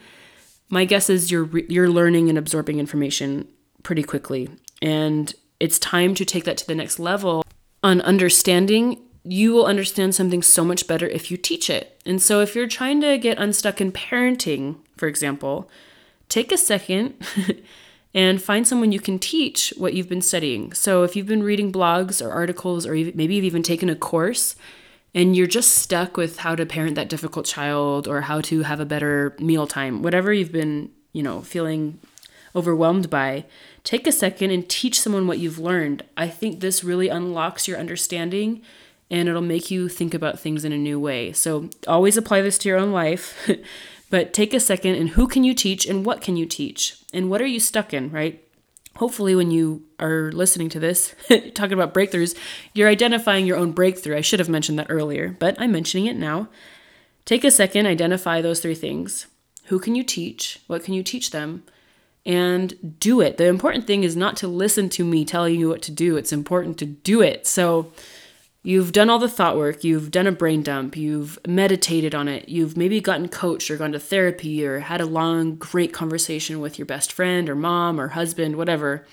My 0.69 0.85
guess 0.85 1.11
is 1.11 1.31
you're, 1.31 1.55
you're 1.69 1.89
learning 1.89 2.29
and 2.29 2.39
absorbing 2.39 2.79
information 2.79 3.47
pretty 3.83 4.01
quickly. 4.01 4.49
And 4.81 5.31
it's 5.59 5.77
time 5.77 6.15
to 6.15 6.25
take 6.25 6.45
that 6.45 6.57
to 6.57 6.67
the 6.67 6.73
next 6.73 6.97
level 6.97 7.43
on 7.83 8.01
understanding 8.01 9.02
you 9.23 9.53
will 9.53 9.65
understand 9.65 10.13
something 10.13 10.41
so 10.41 10.65
much 10.65 10.87
better 10.87 11.07
if 11.07 11.31
you 11.31 11.37
teach 11.37 11.69
it. 11.69 11.99
And 12.05 12.21
so, 12.21 12.41
if 12.41 12.55
you're 12.55 12.67
trying 12.67 13.01
to 13.01 13.17
get 13.17 13.37
unstuck 13.37 13.79
in 13.79 13.91
parenting, 13.91 14.77
for 14.97 15.07
example, 15.07 15.69
take 16.29 16.51
a 16.51 16.57
second 16.57 17.15
and 18.13 18.41
find 18.41 18.67
someone 18.67 18.91
you 18.91 18.99
can 18.99 19.19
teach 19.19 19.73
what 19.77 19.93
you've 19.93 20.09
been 20.09 20.21
studying. 20.21 20.73
So, 20.73 21.03
if 21.03 21.15
you've 21.15 21.27
been 21.27 21.43
reading 21.43 21.71
blogs 21.71 22.25
or 22.25 22.31
articles, 22.31 22.85
or 22.85 22.93
maybe 22.93 23.35
you've 23.35 23.45
even 23.45 23.63
taken 23.63 23.89
a 23.89 23.95
course 23.95 24.55
and 25.15 25.35
you're 25.35 25.47
just 25.47 25.75
stuck 25.75 26.17
with 26.17 26.39
how 26.39 26.55
to 26.55 26.65
parent 26.65 26.95
that 26.95 27.09
difficult 27.09 27.45
child 27.45 28.07
or 28.07 28.21
how 28.21 28.41
to 28.41 28.63
have 28.63 28.79
a 28.79 28.85
better 28.85 29.35
meal 29.39 29.67
time, 29.67 30.01
whatever 30.01 30.33
you've 30.33 30.51
been, 30.51 30.89
you 31.13 31.23
know, 31.23 31.41
feeling 31.41 31.99
overwhelmed 32.55 33.09
by, 33.09 33.45
take 33.83 34.05
a 34.05 34.11
second 34.11 34.51
and 34.51 34.67
teach 34.69 34.99
someone 34.99 35.27
what 35.27 35.39
you've 35.39 35.59
learned. 35.59 36.03
I 36.17 36.27
think 36.27 36.59
this 36.59 36.83
really 36.83 37.09
unlocks 37.09 37.67
your 37.67 37.77
understanding 37.77 38.61
and 39.13 39.29
it'll 39.29 39.41
make 39.41 39.69
you 39.69 39.87
think 39.87 40.15
about 40.15 40.39
things 40.39 40.65
in 40.65 40.73
a 40.73 40.77
new 40.77 40.99
way. 40.99 41.31
So 41.33 41.69
always 41.87 42.17
apply 42.17 42.41
this 42.41 42.57
to 42.57 42.67
your 42.67 42.79
own 42.79 42.91
life, 42.91 43.47
but 44.09 44.33
take 44.33 44.55
a 44.55 44.59
second 44.59 44.95
and 44.95 45.09
who 45.09 45.27
can 45.27 45.43
you 45.43 45.53
teach 45.53 45.85
and 45.85 46.03
what 46.03 46.19
can 46.19 46.35
you 46.35 46.47
teach 46.47 46.97
and 47.13 47.29
what 47.29 47.39
are 47.39 47.45
you 47.45 47.59
stuck 47.59 47.93
in, 47.93 48.09
right? 48.09 48.43
Hopefully, 48.95 49.35
when 49.35 49.51
you 49.51 49.83
are 49.99 50.31
listening 50.31 50.69
to 50.69 50.79
this, 50.79 51.13
talking 51.53 51.73
about 51.73 51.93
breakthroughs, 51.93 52.35
you're 52.73 52.89
identifying 52.89 53.45
your 53.45 53.57
own 53.57 53.71
breakthrough. 53.71 54.17
I 54.17 54.21
should 54.21 54.39
have 54.39 54.49
mentioned 54.49 54.79
that 54.79 54.87
earlier, 54.89 55.35
but 55.39 55.55
I'm 55.59 55.71
mentioning 55.71 56.07
it 56.07 56.17
now. 56.17 56.47
Take 57.25 57.43
a 57.43 57.51
second, 57.51 57.85
identify 57.85 58.41
those 58.41 58.61
three 58.61 58.75
things. 58.75 59.27
Who 59.65 59.77
can 59.77 59.93
you 59.93 60.03
teach? 60.03 60.59
What 60.65 60.83
can 60.83 60.95
you 60.95 61.03
teach 61.03 61.29
them? 61.29 61.63
And 62.25 62.97
do 62.99 63.21
it. 63.21 63.37
The 63.37 63.45
important 63.45 63.85
thing 63.85 64.03
is 64.03 64.15
not 64.15 64.37
to 64.37 64.47
listen 64.47 64.89
to 64.89 65.05
me 65.05 65.23
telling 65.23 65.59
you 65.59 65.69
what 65.69 65.83
to 65.83 65.91
do, 65.91 66.17
it's 66.17 66.33
important 66.33 66.79
to 66.79 66.85
do 66.85 67.21
it. 67.21 67.45
So, 67.45 67.91
You've 68.65 68.93
done 68.93 69.09
all 69.09 69.19
the 69.19 69.27
thought 69.27 69.57
work, 69.57 69.83
you've 69.83 70.09
done 70.09 70.25
a 70.25 70.31
brain 70.31 70.63
dump, 70.63 70.95
you've 70.95 71.37
meditated 71.45 72.15
on 72.15 72.29
it, 72.29 72.47
you've 72.47 72.77
maybe 72.77 73.01
gotten 73.01 73.27
coached 73.27 73.69
or 73.69 73.75
gone 73.75 73.91
to 73.91 73.99
therapy 73.99 74.65
or 74.65 74.79
had 74.79 75.01
a 75.01 75.05
long, 75.05 75.55
great 75.55 75.91
conversation 75.91 76.61
with 76.61 76.79
your 76.79 76.85
best 76.85 77.11
friend 77.11 77.49
or 77.49 77.55
mom 77.55 77.99
or 77.99 78.09
husband, 78.09 78.55
whatever. 78.55 79.05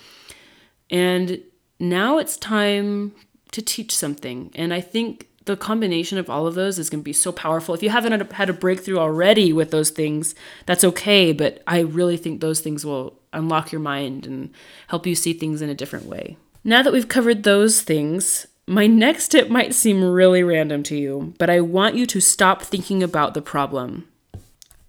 And 0.89 1.41
now 1.81 2.17
it's 2.17 2.37
time 2.37 3.13
to 3.51 3.61
teach 3.61 3.93
something. 3.93 4.51
And 4.55 4.73
I 4.73 4.79
think 4.79 5.27
the 5.43 5.57
combination 5.57 6.17
of 6.17 6.29
all 6.29 6.47
of 6.47 6.55
those 6.55 6.79
is 6.79 6.89
going 6.89 7.01
to 7.01 7.03
be 7.03 7.11
so 7.11 7.33
powerful. 7.33 7.75
If 7.75 7.83
you 7.83 7.89
haven't 7.89 8.31
had 8.31 8.49
a 8.49 8.53
breakthrough 8.53 8.99
already 8.99 9.51
with 9.51 9.71
those 9.71 9.89
things, 9.89 10.33
that's 10.65 10.85
okay. 10.85 11.33
But 11.33 11.61
I 11.67 11.79
really 11.79 12.15
think 12.15 12.39
those 12.39 12.61
things 12.61 12.85
will 12.85 13.19
unlock 13.33 13.73
your 13.73 13.81
mind 13.81 14.25
and 14.25 14.53
help 14.87 15.05
you 15.05 15.15
see 15.15 15.33
things 15.33 15.61
in 15.61 15.69
a 15.69 15.75
different 15.75 16.05
way. 16.05 16.37
Now 16.63 16.83
that 16.83 16.93
we've 16.93 17.07
covered 17.07 17.43
those 17.43 17.81
things, 17.81 18.45
my 18.71 18.87
next 18.87 19.27
tip 19.27 19.49
might 19.49 19.73
seem 19.73 20.01
really 20.01 20.43
random 20.43 20.81
to 20.83 20.95
you, 20.95 21.33
but 21.37 21.49
I 21.49 21.59
want 21.59 21.95
you 21.95 22.05
to 22.05 22.21
stop 22.21 22.61
thinking 22.61 23.03
about 23.03 23.33
the 23.33 23.41
problem. 23.41 24.07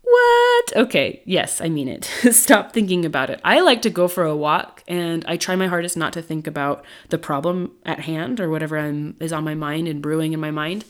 What? 0.03 0.73
Okay, 0.77 1.21
yes, 1.25 1.61
I 1.61 1.69
mean 1.69 1.89
it. 1.89 2.05
stop 2.31 2.73
thinking 2.73 3.05
about 3.05 3.29
it. 3.29 3.41
I 3.43 3.59
like 3.61 3.83
to 3.83 3.91
go 3.91 4.07
for 4.07 4.25
a 4.25 4.37
walk 4.37 4.85
and 4.87 5.25
I 5.27 5.37
try 5.37 5.57
my 5.57 5.67
hardest 5.67 5.97
not 5.97 6.13
to 6.13 6.23
think 6.23 6.47
about 6.47 6.85
the 7.09 7.19
problem 7.19 7.73
at 7.85 8.01
hand 8.01 8.39
or 8.39 8.49
whatever 8.51 8.79
I'm, 8.79 9.17
is 9.19 9.33
on 9.33 9.43
my 9.43 9.57
mind 9.57 9.89
and 9.89 10.01
brewing 10.01 10.33
in 10.33 10.39
my 10.39 10.53
mind. 10.53 10.85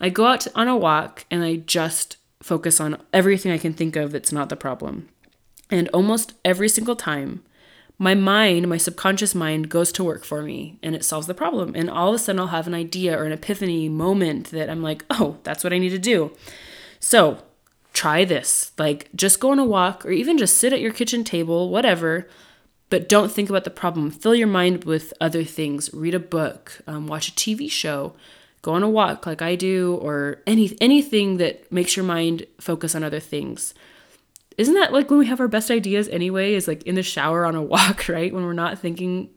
I 0.00 0.08
go 0.08 0.24
out 0.24 0.46
on 0.54 0.66
a 0.66 0.78
walk 0.78 1.26
and 1.30 1.44
I 1.44 1.56
just 1.56 2.16
focus 2.42 2.80
on 2.80 3.02
everything 3.12 3.52
I 3.52 3.58
can 3.58 3.74
think 3.74 3.96
of 3.96 4.12
that's 4.12 4.32
not 4.32 4.48
the 4.48 4.56
problem. 4.56 5.10
And 5.70 5.90
almost 5.92 6.32
every 6.42 6.70
single 6.70 6.96
time, 6.96 7.42
my 7.98 8.14
mind, 8.14 8.68
my 8.68 8.76
subconscious 8.76 9.34
mind 9.34 9.68
goes 9.68 9.92
to 9.92 10.04
work 10.04 10.24
for 10.24 10.42
me 10.42 10.78
and 10.82 10.94
it 10.94 11.04
solves 11.04 11.26
the 11.26 11.34
problem. 11.34 11.74
And 11.74 11.88
all 11.88 12.08
of 12.08 12.14
a 12.14 12.18
sudden 12.18 12.40
I'll 12.40 12.48
have 12.48 12.66
an 12.66 12.74
idea 12.74 13.16
or 13.16 13.24
an 13.24 13.32
epiphany 13.32 13.88
moment 13.88 14.50
that 14.50 14.68
I'm 14.68 14.82
like, 14.82 15.04
oh, 15.10 15.38
that's 15.44 15.62
what 15.62 15.72
I 15.72 15.78
need 15.78 15.90
to 15.90 15.98
do. 15.98 16.32
So 16.98 17.38
try 17.92 18.24
this. 18.24 18.72
Like 18.78 19.08
just 19.14 19.38
go 19.38 19.50
on 19.50 19.60
a 19.60 19.64
walk 19.64 20.04
or 20.04 20.10
even 20.10 20.38
just 20.38 20.58
sit 20.58 20.72
at 20.72 20.80
your 20.80 20.92
kitchen 20.92 21.22
table, 21.22 21.70
whatever. 21.70 22.28
But 22.90 23.08
don't 23.08 23.30
think 23.30 23.48
about 23.48 23.64
the 23.64 23.70
problem. 23.70 24.10
Fill 24.10 24.34
your 24.34 24.48
mind 24.48 24.84
with 24.84 25.14
other 25.20 25.44
things. 25.44 25.88
Read 25.94 26.14
a 26.14 26.20
book, 26.20 26.80
um, 26.86 27.06
watch 27.06 27.28
a 27.28 27.32
TV 27.32 27.70
show, 27.70 28.14
go 28.62 28.72
on 28.72 28.82
a 28.82 28.88
walk 28.88 29.26
like 29.26 29.40
I 29.40 29.56
do, 29.56 29.98
or 30.02 30.42
any 30.46 30.76
anything 30.80 31.38
that 31.38 31.72
makes 31.72 31.96
your 31.96 32.04
mind 32.04 32.46
focus 32.60 32.94
on 32.94 33.02
other 33.02 33.20
things 33.20 33.72
isn't 34.56 34.74
that 34.74 34.92
like 34.92 35.10
when 35.10 35.18
we 35.18 35.26
have 35.26 35.40
our 35.40 35.48
best 35.48 35.70
ideas 35.70 36.08
anyway 36.08 36.54
is 36.54 36.68
like 36.68 36.82
in 36.84 36.94
the 36.94 37.02
shower 37.02 37.44
on 37.44 37.54
a 37.54 37.62
walk 37.62 38.08
right? 38.08 38.32
When 38.32 38.44
we're 38.44 38.52
not 38.52 38.78
thinking 38.78 39.30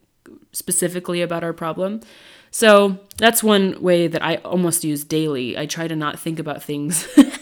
specifically 0.52 1.22
about 1.22 1.44
our 1.44 1.54
problem. 1.54 2.02
So 2.50 3.00
that's 3.18 3.44
one 3.44 3.82
way 3.82 4.08
that 4.08 4.24
i 4.24 4.36
almost 4.38 4.84
use 4.84 5.04
daily. 5.04 5.58
I 5.58 5.66
try 5.66 5.88
to 5.88 5.96
not 5.96 6.20
think 6.20 6.40
about 6.40 6.64
things. 6.64 7.08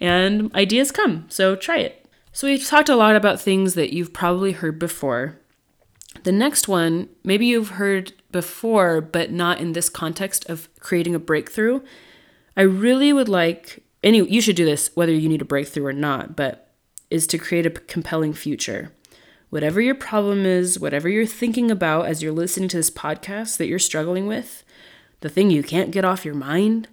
And 0.00 0.54
ideas 0.54 0.90
come 0.90 1.26
so 1.28 1.56
try 1.56 1.78
it. 1.78 2.06
So 2.32 2.46
we've 2.46 2.64
talked 2.64 2.88
a 2.88 2.96
lot 2.96 3.16
about 3.16 3.40
things 3.40 3.74
that 3.74 3.92
you've 3.92 4.12
probably 4.12 4.52
heard 4.52 4.78
before. 4.78 5.38
The 6.22 6.32
next 6.32 6.68
one 6.68 7.08
maybe 7.24 7.46
you've 7.46 7.70
heard 7.70 8.12
before 8.30 9.00
but 9.00 9.30
not 9.30 9.60
in 9.60 9.72
this 9.72 9.88
context 9.88 10.48
of 10.48 10.68
creating 10.80 11.14
a 11.14 11.18
breakthrough. 11.18 11.80
I 12.56 12.62
really 12.62 13.12
would 13.12 13.28
like 13.28 13.82
any 14.02 14.26
you 14.28 14.40
should 14.40 14.56
do 14.56 14.64
this 14.64 14.90
whether 14.94 15.12
you 15.12 15.28
need 15.28 15.42
a 15.42 15.46
breakthrough 15.46 15.86
or 15.86 15.92
not 15.92 16.36
but 16.36 16.67
is 17.10 17.26
to 17.28 17.38
create 17.38 17.66
a 17.66 17.70
compelling 17.70 18.32
future. 18.32 18.92
Whatever 19.50 19.80
your 19.80 19.94
problem 19.94 20.44
is, 20.44 20.78
whatever 20.78 21.08
you're 21.08 21.26
thinking 21.26 21.70
about 21.70 22.06
as 22.06 22.22
you're 22.22 22.32
listening 22.32 22.68
to 22.68 22.76
this 22.76 22.90
podcast 22.90 23.56
that 23.56 23.66
you're 23.66 23.78
struggling 23.78 24.26
with, 24.26 24.62
the 25.20 25.28
thing 25.28 25.50
you 25.50 25.62
can't 25.62 25.90
get 25.90 26.04
off 26.04 26.24
your 26.24 26.34
mind, 26.34 26.88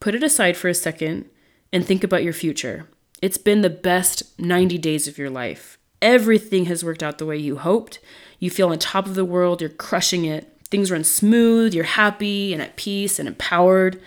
put 0.00 0.14
it 0.14 0.22
aside 0.22 0.56
for 0.56 0.68
a 0.68 0.74
second 0.74 1.28
and 1.72 1.84
think 1.84 2.04
about 2.04 2.22
your 2.22 2.32
future. 2.32 2.88
It's 3.20 3.38
been 3.38 3.62
the 3.62 3.70
best 3.70 4.38
90 4.38 4.78
days 4.78 5.08
of 5.08 5.18
your 5.18 5.30
life. 5.30 5.78
Everything 6.00 6.64
has 6.66 6.84
worked 6.84 7.02
out 7.02 7.18
the 7.18 7.26
way 7.26 7.36
you 7.36 7.56
hoped. 7.56 8.00
You 8.38 8.50
feel 8.50 8.70
on 8.70 8.78
top 8.78 9.06
of 9.06 9.14
the 9.14 9.24
world, 9.24 9.60
you're 9.60 9.70
crushing 9.70 10.24
it. 10.24 10.48
Things 10.70 10.90
run 10.90 11.04
smooth, 11.04 11.74
you're 11.74 11.84
happy 11.84 12.52
and 12.52 12.62
at 12.62 12.76
peace 12.76 13.18
and 13.18 13.28
empowered. 13.28 14.00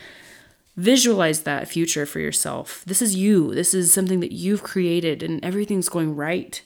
Visualize 0.77 1.41
that 1.41 1.70
future 1.70 2.05
for 2.05 2.20
yourself. 2.20 2.84
This 2.86 3.01
is 3.01 3.15
you. 3.15 3.53
This 3.55 3.74
is 3.74 3.94
something 3.94 4.20
that 4.20 4.34
you've 4.34 4.63
created 4.63 5.24
and 5.24 5.44
everything's 5.44 5.88
going 5.88 6.15
right. 6.15 6.62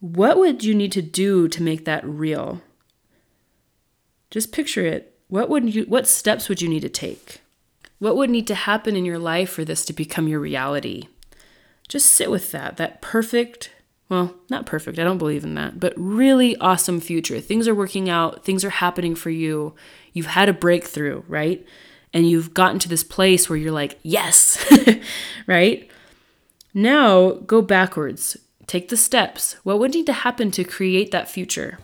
What 0.00 0.36
would 0.36 0.62
you 0.62 0.74
need 0.74 0.92
to 0.92 1.02
do 1.02 1.48
to 1.48 1.62
make 1.62 1.84
that 1.84 2.04
real? 2.04 2.60
Just 4.30 4.52
picture 4.52 4.84
it. 4.84 5.16
What 5.28 5.48
would 5.48 5.74
you 5.74 5.84
what 5.84 6.06
steps 6.06 6.48
would 6.48 6.60
you 6.60 6.68
need 6.68 6.80
to 6.80 6.90
take? 6.90 7.40
What 7.98 8.16
would 8.16 8.28
need 8.28 8.46
to 8.48 8.54
happen 8.54 8.96
in 8.96 9.04
your 9.04 9.18
life 9.18 9.48
for 9.50 9.64
this 9.64 9.84
to 9.86 9.92
become 9.92 10.28
your 10.28 10.40
reality? 10.40 11.08
Just 11.88 12.10
sit 12.10 12.30
with 12.30 12.50
that. 12.52 12.76
That 12.76 13.00
perfect, 13.00 13.70
well, 14.08 14.34
not 14.50 14.66
perfect. 14.66 14.98
I 14.98 15.04
don't 15.04 15.18
believe 15.18 15.44
in 15.44 15.54
that, 15.54 15.78
but 15.78 15.94
really 15.96 16.56
awesome 16.56 17.00
future. 17.00 17.40
Things 17.40 17.68
are 17.68 17.74
working 17.74 18.10
out, 18.10 18.44
things 18.44 18.64
are 18.64 18.70
happening 18.70 19.14
for 19.14 19.30
you. 19.30 19.74
You've 20.12 20.26
had 20.26 20.48
a 20.48 20.52
breakthrough, 20.52 21.22
right? 21.28 21.64
And 22.12 22.28
you've 22.28 22.54
gotten 22.54 22.78
to 22.80 22.88
this 22.88 23.04
place 23.04 23.48
where 23.48 23.58
you're 23.58 23.72
like, 23.72 23.98
yes, 24.02 24.62
right? 25.46 25.90
Now 26.74 27.32
go 27.32 27.62
backwards, 27.62 28.36
take 28.66 28.88
the 28.88 28.96
steps. 28.96 29.56
What 29.62 29.78
would 29.78 29.94
need 29.94 30.06
to 30.06 30.12
happen 30.12 30.50
to 30.52 30.64
create 30.64 31.10
that 31.10 31.30
future? 31.30 31.78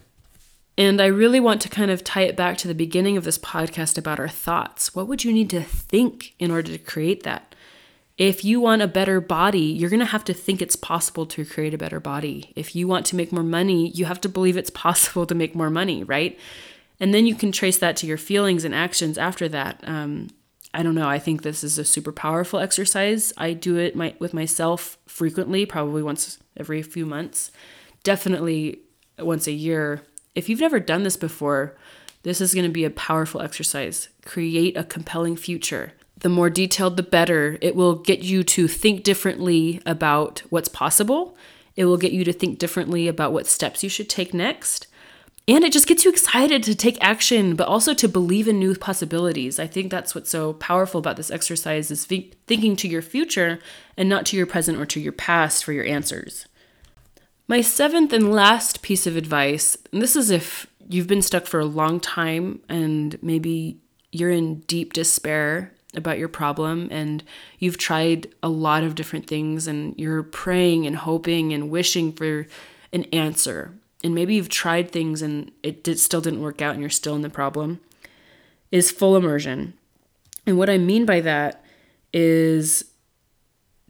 And 0.78 1.00
I 1.00 1.06
really 1.06 1.40
want 1.40 1.60
to 1.62 1.68
kind 1.68 1.90
of 1.90 2.04
tie 2.04 2.22
it 2.22 2.36
back 2.36 2.56
to 2.58 2.68
the 2.68 2.74
beginning 2.74 3.16
of 3.16 3.24
this 3.24 3.38
podcast 3.38 3.98
about 3.98 4.20
our 4.20 4.28
thoughts. 4.28 4.94
What 4.94 5.08
would 5.08 5.24
you 5.24 5.32
need 5.32 5.50
to 5.50 5.62
think 5.62 6.34
in 6.38 6.52
order 6.52 6.70
to 6.70 6.78
create 6.78 7.24
that? 7.24 7.54
If 8.16 8.44
you 8.44 8.60
want 8.60 8.82
a 8.82 8.88
better 8.88 9.20
body, 9.20 9.60
you're 9.60 9.90
going 9.90 10.00
to 10.00 10.06
have 10.06 10.24
to 10.24 10.34
think 10.34 10.62
it's 10.62 10.76
possible 10.76 11.26
to 11.26 11.44
create 11.44 11.74
a 11.74 11.78
better 11.78 12.00
body. 12.00 12.52
If 12.54 12.76
you 12.76 12.86
want 12.86 13.06
to 13.06 13.16
make 13.16 13.32
more 13.32 13.42
money, 13.42 13.90
you 13.90 14.04
have 14.04 14.20
to 14.22 14.28
believe 14.28 14.56
it's 14.56 14.70
possible 14.88 15.26
to 15.26 15.34
make 15.34 15.54
more 15.54 15.70
money, 15.70 16.04
right? 16.04 16.38
And 17.00 17.14
then 17.14 17.26
you 17.26 17.34
can 17.34 17.52
trace 17.52 17.78
that 17.78 17.96
to 17.98 18.06
your 18.06 18.18
feelings 18.18 18.64
and 18.64 18.74
actions 18.74 19.18
after 19.18 19.48
that. 19.48 19.80
Um, 19.84 20.28
i 20.74 20.82
don't 20.82 20.94
know. 20.94 21.08
I 21.08 21.18
think 21.18 21.42
this 21.42 21.64
is 21.64 21.78
a 21.78 21.84
super 21.84 22.12
powerful 22.12 22.58
exercise. 22.58 23.32
I 23.36 23.52
do 23.52 23.76
it 23.76 23.96
my, 23.96 24.14
with 24.18 24.34
myself 24.34 24.98
frequently 25.06 25.64
probably 25.64 26.02
once 26.02 26.38
every 26.56 26.82
few 26.82 27.06
months. 27.06 27.50
Definitely 28.02 28.80
once 29.18 29.46
a 29.46 29.52
year. 29.52 30.02
If 30.34 30.48
you've 30.48 30.60
never 30.60 30.78
done 30.78 31.04
this 31.04 31.16
before 31.16 31.76
this 32.22 32.40
is 32.40 32.52
going 32.52 32.66
to 32.66 32.70
be 32.70 32.84
a 32.84 32.90
powerful 32.90 33.40
exercise. 33.40 34.08
Create 34.24 34.76
a 34.76 34.84
compelling 34.84 35.36
future. 35.36 35.92
The 36.18 36.28
more 36.28 36.50
detailed 36.50 36.96
the 36.96 37.02
better. 37.02 37.58
It 37.60 37.76
will 37.76 37.94
get 37.94 38.20
you 38.20 38.42
to 38.42 38.66
think 38.66 39.04
differently 39.04 39.80
about 39.86 40.42
what's 40.50 40.68
possible. 40.68 41.36
It 41.76 41.84
will 41.84 41.96
get 41.96 42.12
you 42.12 42.24
to 42.24 42.32
think 42.32 42.58
differently 42.58 43.06
about 43.06 43.32
what 43.32 43.46
steps 43.46 43.84
you 43.84 43.88
should 43.88 44.08
take 44.08 44.34
next 44.34 44.87
and 45.48 45.64
it 45.64 45.72
just 45.72 45.88
gets 45.88 46.04
you 46.04 46.10
excited 46.10 46.62
to 46.62 46.74
take 46.74 46.98
action 47.00 47.56
but 47.56 47.66
also 47.66 47.94
to 47.94 48.06
believe 48.06 48.46
in 48.46 48.58
new 48.58 48.74
possibilities. 48.76 49.58
I 49.58 49.66
think 49.66 49.90
that's 49.90 50.14
what's 50.14 50.30
so 50.30 50.52
powerful 50.52 50.98
about 50.98 51.16
this 51.16 51.30
exercise 51.30 51.90
is 51.90 52.04
thinking 52.04 52.76
to 52.76 52.88
your 52.88 53.00
future 53.00 53.58
and 53.96 54.08
not 54.08 54.26
to 54.26 54.36
your 54.36 54.46
present 54.46 54.78
or 54.78 54.84
to 54.86 55.00
your 55.00 55.12
past 55.12 55.64
for 55.64 55.72
your 55.72 55.86
answers. 55.86 56.46
My 57.48 57.62
seventh 57.62 58.12
and 58.12 58.30
last 58.30 58.82
piece 58.82 59.06
of 59.06 59.16
advice 59.16 59.76
and 59.90 60.02
this 60.02 60.14
is 60.14 60.30
if 60.30 60.66
you've 60.86 61.06
been 61.06 61.22
stuck 61.22 61.46
for 61.46 61.60
a 61.60 61.64
long 61.64 61.98
time 61.98 62.60
and 62.68 63.18
maybe 63.22 63.80
you're 64.12 64.30
in 64.30 64.60
deep 64.60 64.92
despair 64.92 65.72
about 65.94 66.18
your 66.18 66.28
problem 66.28 66.88
and 66.90 67.24
you've 67.58 67.78
tried 67.78 68.28
a 68.42 68.48
lot 68.50 68.84
of 68.84 68.94
different 68.94 69.26
things 69.26 69.66
and 69.66 69.98
you're 69.98 70.22
praying 70.22 70.86
and 70.86 70.96
hoping 70.96 71.54
and 71.54 71.70
wishing 71.70 72.12
for 72.12 72.46
an 72.92 73.04
answer 73.04 73.77
and 74.04 74.14
maybe 74.14 74.34
you've 74.34 74.48
tried 74.48 74.90
things 74.90 75.22
and 75.22 75.50
it 75.62 75.82
did, 75.82 75.98
still 75.98 76.20
didn't 76.20 76.42
work 76.42 76.62
out 76.62 76.72
and 76.72 76.80
you're 76.80 76.90
still 76.90 77.16
in 77.16 77.22
the 77.22 77.30
problem, 77.30 77.80
is 78.70 78.90
full 78.90 79.16
immersion. 79.16 79.74
And 80.46 80.56
what 80.56 80.70
I 80.70 80.78
mean 80.78 81.04
by 81.04 81.20
that 81.20 81.64
is 82.12 82.84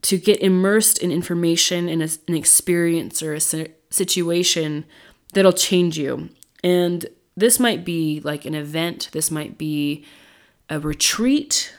to 0.03 0.19
get 0.19 0.41
immersed 0.41 0.99
in 0.99 1.11
information 1.11 1.88
in 1.88 2.00
a, 2.03 2.09
an 2.27 2.35
experience 2.35 3.23
or 3.23 3.35
a 3.35 3.41
situation 3.91 4.85
that'll 5.35 5.53
change 5.53 5.99
you. 5.99 6.31
And 6.65 7.07
this 7.37 7.61
might 7.61 7.85
be 7.85 8.21
like 8.21 8.45
an 8.45 8.55
event, 8.55 9.11
this 9.12 9.31
might 9.31 9.59
be 9.59 10.05
a 10.69 10.81
retreat, 10.81 11.75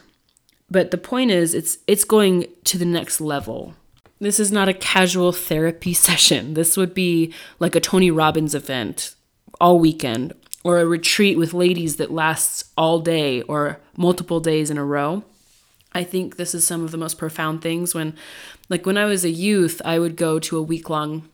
but 0.70 0.90
the 0.90 0.98
point 0.98 1.30
is 1.30 1.54
it's 1.54 1.78
it's 1.86 2.04
going 2.04 2.46
to 2.64 2.78
the 2.78 2.84
next 2.84 3.20
level. 3.20 3.74
This 4.20 4.38
is 4.38 4.52
not 4.52 4.68
a 4.68 4.74
casual 4.74 5.32
therapy 5.32 5.94
session. 6.08 6.54
This 6.54 6.76
would 6.76 6.94
be 6.94 7.32
like 7.58 7.74
a 7.74 7.80
Tony 7.80 8.10
Robbins 8.10 8.54
event 8.54 9.14
all 9.60 9.78
weekend 9.78 10.34
or 10.62 10.78
a 10.78 10.86
retreat 10.86 11.38
with 11.38 11.54
ladies 11.54 11.96
that 11.96 12.12
lasts 12.12 12.70
all 12.76 13.00
day 13.00 13.42
or 13.42 13.80
multiple 13.96 14.40
days 14.40 14.70
in 14.70 14.78
a 14.78 14.84
row. 14.84 15.24
I 15.92 16.04
think 16.04 16.36
this 16.36 16.54
is 16.54 16.64
some 16.66 16.84
of 16.84 16.92
the 16.92 16.98
most 16.98 17.18
profound 17.18 17.62
things 17.62 17.94
when, 17.94 18.14
like, 18.68 18.86
when 18.86 18.96
I 18.96 19.06
was 19.06 19.24
a 19.24 19.30
youth, 19.30 19.82
I 19.84 19.98
would 19.98 20.16
go 20.16 20.38
to 20.38 20.56
a 20.56 20.62
week 20.62 20.88
long 20.88 21.28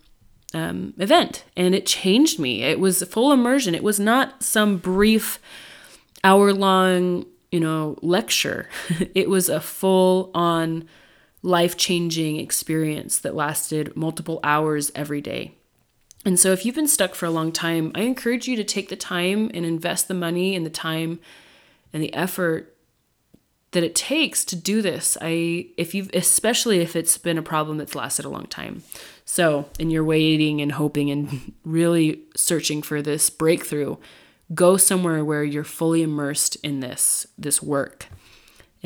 um, 0.55 0.95
event 0.97 1.45
and 1.57 1.75
it 1.75 1.85
changed 1.85 2.38
me. 2.38 2.62
It 2.62 2.81
was 2.81 3.02
full 3.02 3.33
immersion. 3.33 3.75
It 3.75 3.83
was 3.83 4.00
not 4.00 4.43
some 4.43 4.78
brief 4.78 5.38
hour 6.25 6.52
long, 6.52 7.26
you 7.52 7.61
know, 7.61 7.99
lecture, 8.02 8.69
it 9.14 9.28
was 9.28 9.49
a 9.49 9.61
full 9.61 10.31
on 10.35 10.88
life 11.47 11.76
changing 11.76 12.38
experience 12.38 13.21
that 13.21 13.35
lasted 13.35 13.97
multiple 13.97 14.41
hours 14.43 14.91
every 14.97 15.21
day. 15.21 15.53
And 16.25 16.41
so, 16.41 16.50
if 16.50 16.67
you've 16.67 16.75
been 16.75 16.88
stuck 16.88 17.15
for 17.15 17.25
a 17.25 17.31
long 17.31 17.53
time, 17.53 17.93
I 17.95 18.00
encourage 18.00 18.49
you 18.49 18.57
to 18.57 18.65
take 18.65 18.88
the 18.88 18.97
time 18.97 19.49
and 19.55 19.65
invest 19.65 20.09
the 20.09 20.15
money 20.15 20.57
and 20.57 20.67
the 20.67 20.71
time 20.71 21.21
and 21.93 22.03
the 22.03 22.12
effort 22.12 22.76
that 23.71 23.85
it 23.85 23.95
takes 23.95 24.45
to 24.47 24.57
do 24.57 24.83
this. 24.83 25.17
I 25.21 25.69
if 25.76 25.95
you've 25.95 26.11
especially 26.12 26.81
if 26.81 26.97
it's 26.97 27.17
been 27.17 27.38
a 27.38 27.43
problem 27.43 27.79
that's 27.79 27.95
lasted 27.95 28.25
a 28.25 28.29
long 28.29 28.47
time. 28.47 28.83
So, 29.25 29.69
and 29.79 29.93
you're 29.93 30.05
waiting 30.05 30.61
and 30.61 30.73
hoping 30.73 31.12
and 31.12 31.53
really 31.65 32.23
searching 32.35 32.83
for 32.83 33.03
this 33.03 33.31
breakthrough, 33.31 33.97
go 34.53 34.76
somewhere 34.76 35.25
where 35.25 35.45
you're 35.45 35.62
fully 35.62 36.03
immersed 36.03 36.57
in 36.65 36.81
this 36.81 37.29
this 37.38 37.62
work. 37.62 38.07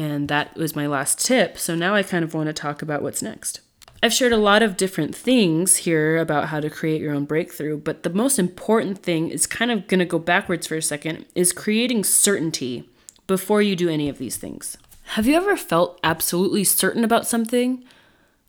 And 0.01 0.29
that 0.29 0.57
was 0.57 0.75
my 0.75 0.87
last 0.87 1.21
tip. 1.21 1.59
So 1.59 1.75
now 1.75 1.95
I 1.95 2.03
kind 2.03 2.25
of 2.25 2.33
want 2.33 2.47
to 2.47 2.55
talk 2.55 2.81
about 2.81 3.03
what's 3.03 3.21
next. 3.21 3.61
I've 4.03 4.15
shared 4.15 4.33
a 4.33 4.39
lot 4.39 4.63
of 4.63 4.79
different 4.79 5.15
things 5.15 5.77
here 5.77 6.17
about 6.17 6.49
how 6.49 6.59
to 6.59 6.71
create 6.71 7.03
your 7.03 7.13
own 7.13 7.27
breakthrough, 7.27 7.77
but 7.77 8.03
the 8.03 8.09
most 8.09 8.39
important 8.39 9.03
thing 9.03 9.29
is 9.29 9.47
kind 9.47 9.71
of 9.71 9.87
going 9.89 9.99
to 9.99 10.07
go 10.07 10.19
backwards 10.19 10.67
for 10.67 10.77
a 10.77 10.81
second 10.81 11.27
is 11.35 11.53
creating 11.53 12.05
certainty 12.05 12.89
before 13.27 13.61
you 13.61 13.77
do 13.77 13.91
any 13.91 14.09
of 14.09 14.17
these 14.17 14.39
things. 14.39 14.79
Have 15.03 15.27
you 15.27 15.35
ever 15.35 15.55
felt 15.55 16.01
absolutely 16.03 16.65
certain 16.65 17.05
about 17.05 17.27
something? 17.27 17.85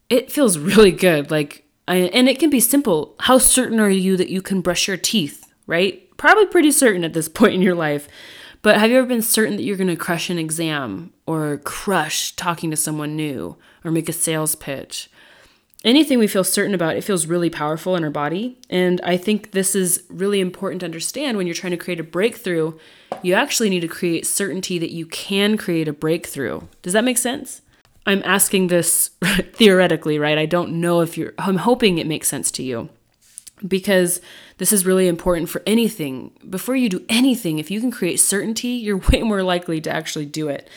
It 0.10 0.31
feels 0.31 0.58
really 0.58 0.93
good. 0.93 1.31
Like 1.31 1.65
I, 1.86 1.98
and 1.98 2.29
it 2.29 2.39
can 2.39 2.50
be 2.50 2.62
simple. 2.62 3.13
How 3.20 3.39
certain 3.39 3.81
are 3.81 3.89
you 3.89 4.15
that 4.15 4.29
you 4.29 4.41
can 4.41 4.62
brush 4.62 4.88
your 4.88 4.96
teeth, 4.96 5.51
right? 5.67 6.08
Probably 6.15 6.46
pretty 6.46 6.72
certain 6.72 7.03
at 7.03 7.12
this 7.12 7.27
point 7.39 7.55
in 7.55 7.62
your 7.62 7.75
life. 7.75 8.08
But 8.62 8.77
have 8.77 8.91
you 8.91 8.98
ever 8.98 9.08
been 9.08 9.24
certain 9.24 9.56
that 9.56 9.63
you're 9.63 9.77
going 9.77 9.88
to 9.88 9.96
crush 9.96 10.30
an 10.30 10.38
exam 10.38 11.13
or 11.25 11.58
crush 11.58 12.36
talking 12.36 12.70
to 12.70 12.77
someone 12.77 13.15
new 13.15 13.58
or 13.84 13.91
make 13.91 14.08
a 14.08 14.13
sales 14.13 14.53
pitch? 14.53 15.10
Anything 15.84 16.20
we 16.20 16.27
feel 16.27 16.44
certain 16.44 16.75
about, 16.75 16.96
it 16.96 17.03
feels 17.03 17.25
really 17.25 17.50
powerful 17.50 17.96
in 17.96 18.03
our 18.03 18.12
body. 18.12 18.60
And 18.70 19.01
I 19.01 19.18
think 19.18 19.51
this 19.51 19.74
is 19.74 20.03
really 20.10 20.39
important 20.39 20.82
to 20.82 20.86
understand 20.86 21.38
when 21.38 21.48
you're 21.48 21.56
trying 21.56 21.72
to 21.72 21.77
create 21.77 22.00
a 22.00 22.03
breakthrough. 22.03 22.74
You 23.24 23.34
actually 23.34 23.72
need 23.72 23.80
to 23.80 23.88
create 23.88 24.27
certainty 24.27 24.77
that 24.77 24.91
you 24.91 25.08
can 25.08 25.58
create 25.58 25.88
a 25.88 25.94
breakthrough. 25.94 26.62
Does 26.84 26.94
that 26.94 27.03
make 27.03 27.18
sense? 27.18 27.63
I'm 28.06 28.22
asking 28.24 28.68
this 28.68 29.08
theoretically, 29.53 30.20
right? 30.20 30.38
I 30.38 30.46
don't 30.46 30.80
know 30.80 31.01
if 31.01 31.18
you're, 31.18 31.34
I'm 31.39 31.58
hoping 31.58 31.98
it 31.98 32.06
makes 32.06 32.27
sense 32.27 32.51
to 32.51 32.63
you 32.63 32.89
because 33.68 34.22
this 34.58 34.72
is 34.72 34.86
really 34.86 35.08
important 35.08 35.50
for 35.50 35.62
anything. 35.65 36.32
Before 36.50 36.75
you 36.75 36.89
do 36.89 37.06
anything, 37.10 37.60
if 37.60 37.72
you 37.72 37.80
can 37.80 37.91
create 37.91 38.18
certainty, 38.18 38.68
you're 38.70 38.98
way 38.98 39.22
more 39.24 39.44
likely 39.44 39.82
to 39.82 39.91
actually 39.91 40.25
do 40.25 40.48
it. 40.48 40.70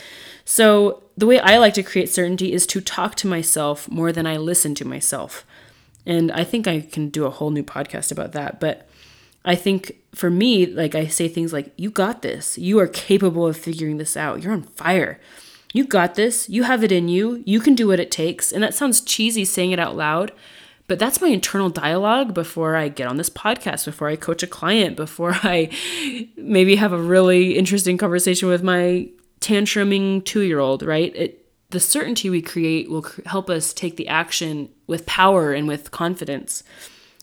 So, 0.44 1.02
the 1.16 1.26
way 1.26 1.38
I 1.38 1.58
like 1.58 1.74
to 1.74 1.82
create 1.82 2.08
certainty 2.08 2.52
is 2.52 2.66
to 2.66 2.80
talk 2.80 3.14
to 3.16 3.28
myself 3.28 3.88
more 3.88 4.10
than 4.10 4.26
I 4.26 4.36
listen 4.36 4.74
to 4.74 4.84
myself. 4.84 5.46
And 6.04 6.30
I 6.32 6.44
think 6.44 6.66
I 6.66 6.80
can 6.80 7.08
do 7.08 7.24
a 7.24 7.30
whole 7.30 7.50
new 7.50 7.62
podcast 7.62 8.12
about 8.12 8.32
that. 8.32 8.60
But 8.60 8.86
I 9.44 9.54
think 9.54 9.96
for 10.14 10.30
me, 10.30 10.66
like 10.66 10.94
I 10.94 11.06
say 11.06 11.28
things 11.28 11.52
like, 11.52 11.72
You 11.76 11.90
got 11.90 12.22
this. 12.22 12.58
You 12.58 12.78
are 12.80 12.88
capable 12.88 13.46
of 13.46 13.56
figuring 13.56 13.98
this 13.98 14.16
out. 14.16 14.42
You're 14.42 14.52
on 14.52 14.62
fire. 14.62 15.20
You 15.72 15.84
got 15.84 16.14
this. 16.14 16.48
You 16.48 16.62
have 16.62 16.84
it 16.84 16.92
in 16.92 17.08
you. 17.08 17.42
You 17.44 17.60
can 17.60 17.74
do 17.74 17.88
what 17.88 18.00
it 18.00 18.10
takes. 18.10 18.52
And 18.52 18.62
that 18.62 18.74
sounds 18.74 19.00
cheesy 19.00 19.44
saying 19.44 19.72
it 19.72 19.80
out 19.80 19.96
loud, 19.96 20.32
but 20.86 20.98
that's 20.98 21.20
my 21.20 21.28
internal 21.28 21.70
dialogue 21.70 22.34
before 22.34 22.76
I 22.76 22.88
get 22.88 23.06
on 23.06 23.16
this 23.16 23.30
podcast, 23.30 23.86
before 23.86 24.08
I 24.08 24.16
coach 24.16 24.42
a 24.42 24.46
client, 24.46 24.96
before 24.96 25.32
I 25.42 25.70
maybe 26.36 26.76
have 26.76 26.92
a 26.92 27.00
really 27.00 27.56
interesting 27.56 27.96
conversation 27.96 28.48
with 28.48 28.62
my 28.62 29.08
tantruming 29.40 30.24
two 30.24 30.40
year 30.40 30.58
old, 30.58 30.82
right? 30.82 31.14
It, 31.16 31.40
the 31.70 31.80
certainty 31.80 32.30
we 32.30 32.42
create 32.42 32.90
will 32.90 33.02
cr- 33.02 33.22
help 33.26 33.48
us 33.48 33.72
take 33.72 33.96
the 33.96 34.08
action 34.08 34.68
with 34.86 35.06
power 35.06 35.52
and 35.52 35.66
with 35.66 35.90
confidence. 35.90 36.62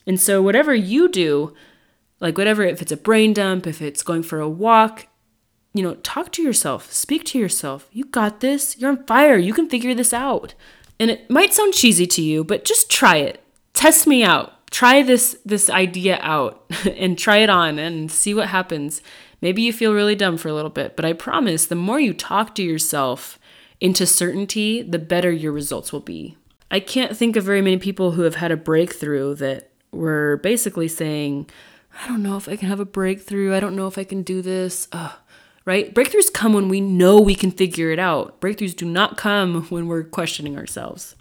And 0.07 0.19
so, 0.19 0.41
whatever 0.41 0.73
you 0.73 1.07
do, 1.07 1.53
like 2.19 2.37
whatever, 2.37 2.63
if 2.63 2.81
it's 2.81 2.91
a 2.91 2.97
brain 2.97 3.33
dump, 3.33 3.67
if 3.67 3.81
it's 3.81 4.01
going 4.01 4.23
for 4.23 4.39
a 4.39 4.49
walk, 4.49 5.07
you 5.73 5.83
know, 5.83 5.95
talk 5.95 6.31
to 6.33 6.41
yourself, 6.41 6.91
speak 6.91 7.23
to 7.25 7.39
yourself. 7.39 7.87
You 7.91 8.05
got 8.05 8.39
this. 8.39 8.77
You're 8.77 8.89
on 8.89 9.05
fire. 9.05 9.37
You 9.37 9.53
can 9.53 9.69
figure 9.69 9.93
this 9.93 10.13
out. 10.13 10.55
And 10.99 11.09
it 11.09 11.29
might 11.29 11.53
sound 11.53 11.73
cheesy 11.73 12.05
to 12.07 12.21
you, 12.21 12.43
but 12.43 12.65
just 12.65 12.89
try 12.89 13.17
it 13.17 13.41
test 13.73 14.07
me 14.07 14.23
out. 14.23 14.53
Try 14.69 15.01
this 15.01 15.37
this 15.45 15.69
idea 15.69 16.17
out 16.21 16.63
and 16.97 17.17
try 17.17 17.37
it 17.37 17.49
on 17.49 17.79
and 17.79 18.11
see 18.11 18.33
what 18.33 18.47
happens. 18.47 19.01
Maybe 19.41 19.61
you 19.61 19.73
feel 19.73 19.93
really 19.93 20.15
dumb 20.15 20.37
for 20.37 20.49
a 20.49 20.53
little 20.53 20.69
bit, 20.69 20.95
but 20.95 21.03
I 21.03 21.13
promise 21.13 21.65
the 21.65 21.75
more 21.75 21.99
you 21.99 22.13
talk 22.13 22.53
to 22.55 22.63
yourself 22.63 23.39
into 23.79 24.05
certainty, 24.05 24.83
the 24.83 24.99
better 24.99 25.31
your 25.31 25.51
results 25.51 25.91
will 25.91 25.99
be. 25.99 26.37
I 26.69 26.79
can't 26.79 27.17
think 27.17 27.35
of 27.35 27.43
very 27.43 27.61
many 27.61 27.77
people 27.77 28.11
who 28.11 28.21
have 28.21 28.35
had 28.35 28.51
a 28.51 28.57
breakthrough 28.57 29.35
that 29.35 29.71
were 29.91 30.39
basically 30.43 30.87
saying, 30.87 31.49
I 32.01 32.07
don't 32.07 32.23
know 32.23 32.37
if 32.37 32.47
I 32.47 32.55
can 32.55 32.69
have 32.69 32.79
a 32.79 32.85
breakthrough. 32.85 33.53
I 33.53 33.59
don't 33.59 33.75
know 33.75 33.87
if 33.87 33.97
I 33.97 34.03
can 34.03 34.21
do 34.21 34.41
this. 34.41 34.87
Ugh. 34.91 35.11
Right? 35.65 35.93
Breakthroughs 35.93 36.33
come 36.33 36.53
when 36.53 36.69
we 36.69 36.81
know 36.81 37.19
we 37.19 37.35
can 37.35 37.51
figure 37.51 37.91
it 37.91 37.99
out. 37.99 38.39
Breakthroughs 38.41 38.75
do 38.75 38.85
not 38.85 39.17
come 39.17 39.63
when 39.69 39.87
we're 39.87 40.03
questioning 40.03 40.57
ourselves. 40.57 41.15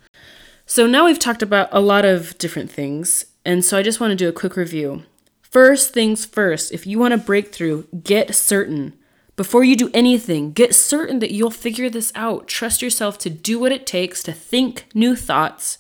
So 0.71 0.87
now 0.87 1.07
we've 1.07 1.19
talked 1.19 1.43
about 1.43 1.69
a 1.73 1.81
lot 1.81 2.05
of 2.05 2.39
different 2.39 2.71
things, 2.71 3.25
and 3.45 3.65
so 3.65 3.77
I 3.77 3.83
just 3.83 3.99
want 3.99 4.13
to 4.13 4.15
do 4.15 4.29
a 4.29 4.33
quick 4.33 4.57
review. 4.57 5.03
First 5.43 5.93
things 5.93 6.25
first, 6.25 6.71
if 6.71 6.87
you 6.87 6.97
want 6.97 7.13
a 7.13 7.19
breakthrough, 7.19 7.87
get 8.05 8.37
certain. 8.37 8.95
Before 9.35 9.65
you 9.65 9.75
do 9.75 9.91
anything, 9.93 10.53
get 10.53 10.77
certain 10.77 11.19
that 11.19 11.33
you'll 11.33 11.51
figure 11.51 11.91
this 11.91 12.13
out. 12.15 12.47
Trust 12.47 12.83
yourself 12.83 13.19
to 13.19 13.29
do 13.29 13.59
what 13.59 13.73
it 13.73 13.85
takes 13.85 14.23
to 14.23 14.33
think 14.33 14.87
new 14.95 15.17
thoughts, 15.17 15.77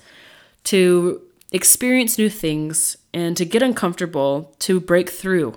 to 0.64 1.22
experience 1.52 2.18
new 2.18 2.28
things, 2.28 2.96
and 3.14 3.36
to 3.36 3.44
get 3.44 3.62
uncomfortable, 3.62 4.56
to 4.58 4.80
break 4.80 5.08
through. 5.08 5.54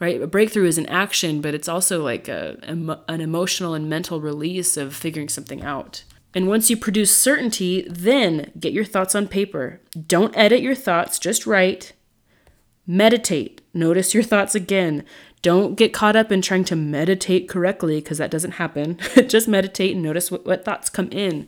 Right? 0.00 0.20
A 0.20 0.26
breakthrough 0.26 0.66
is 0.66 0.78
an 0.78 0.86
action, 0.86 1.40
but 1.40 1.54
it's 1.54 1.68
also 1.68 2.02
like 2.02 2.26
a, 2.26 2.58
an 2.64 3.20
emotional 3.20 3.74
and 3.74 3.88
mental 3.88 4.20
release 4.20 4.76
of 4.76 4.96
figuring 4.96 5.28
something 5.28 5.62
out. 5.62 6.02
And 6.34 6.48
once 6.48 6.68
you 6.68 6.76
produce 6.76 7.16
certainty, 7.16 7.86
then 7.88 8.50
get 8.58 8.72
your 8.72 8.84
thoughts 8.84 9.14
on 9.14 9.28
paper. 9.28 9.80
Don't 10.06 10.36
edit 10.36 10.60
your 10.60 10.74
thoughts, 10.74 11.18
just 11.18 11.46
write. 11.46 11.92
Meditate. 12.86 13.60
Notice 13.72 14.12
your 14.12 14.22
thoughts 14.22 14.54
again. 14.54 15.04
Don't 15.42 15.76
get 15.76 15.92
caught 15.92 16.16
up 16.16 16.32
in 16.32 16.42
trying 16.42 16.64
to 16.64 16.76
meditate 16.76 17.48
correctly 17.48 18.00
because 18.00 18.18
that 18.18 18.30
doesn't 18.30 18.52
happen. 18.52 18.98
just 19.26 19.46
meditate 19.46 19.94
and 19.94 20.02
notice 20.02 20.30
what, 20.30 20.44
what 20.44 20.64
thoughts 20.64 20.90
come 20.90 21.08
in 21.10 21.46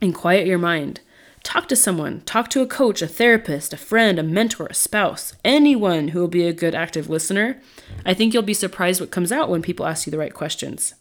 and 0.00 0.14
quiet 0.14 0.46
your 0.46 0.58
mind. 0.58 1.00
Talk 1.42 1.68
to 1.68 1.76
someone. 1.76 2.22
Talk 2.22 2.50
to 2.50 2.60
a 2.60 2.66
coach, 2.66 3.02
a 3.02 3.06
therapist, 3.06 3.72
a 3.72 3.76
friend, 3.76 4.18
a 4.18 4.22
mentor, 4.22 4.66
a 4.66 4.74
spouse, 4.74 5.34
anyone 5.44 6.08
who 6.08 6.18
will 6.20 6.28
be 6.28 6.46
a 6.46 6.52
good 6.52 6.74
active 6.74 7.08
listener. 7.08 7.60
I 8.04 8.14
think 8.14 8.34
you'll 8.34 8.42
be 8.42 8.54
surprised 8.54 9.00
what 9.00 9.12
comes 9.12 9.30
out 9.30 9.48
when 9.48 9.62
people 9.62 9.86
ask 9.86 10.06
you 10.06 10.10
the 10.10 10.18
right 10.18 10.34
questions. 10.34 10.94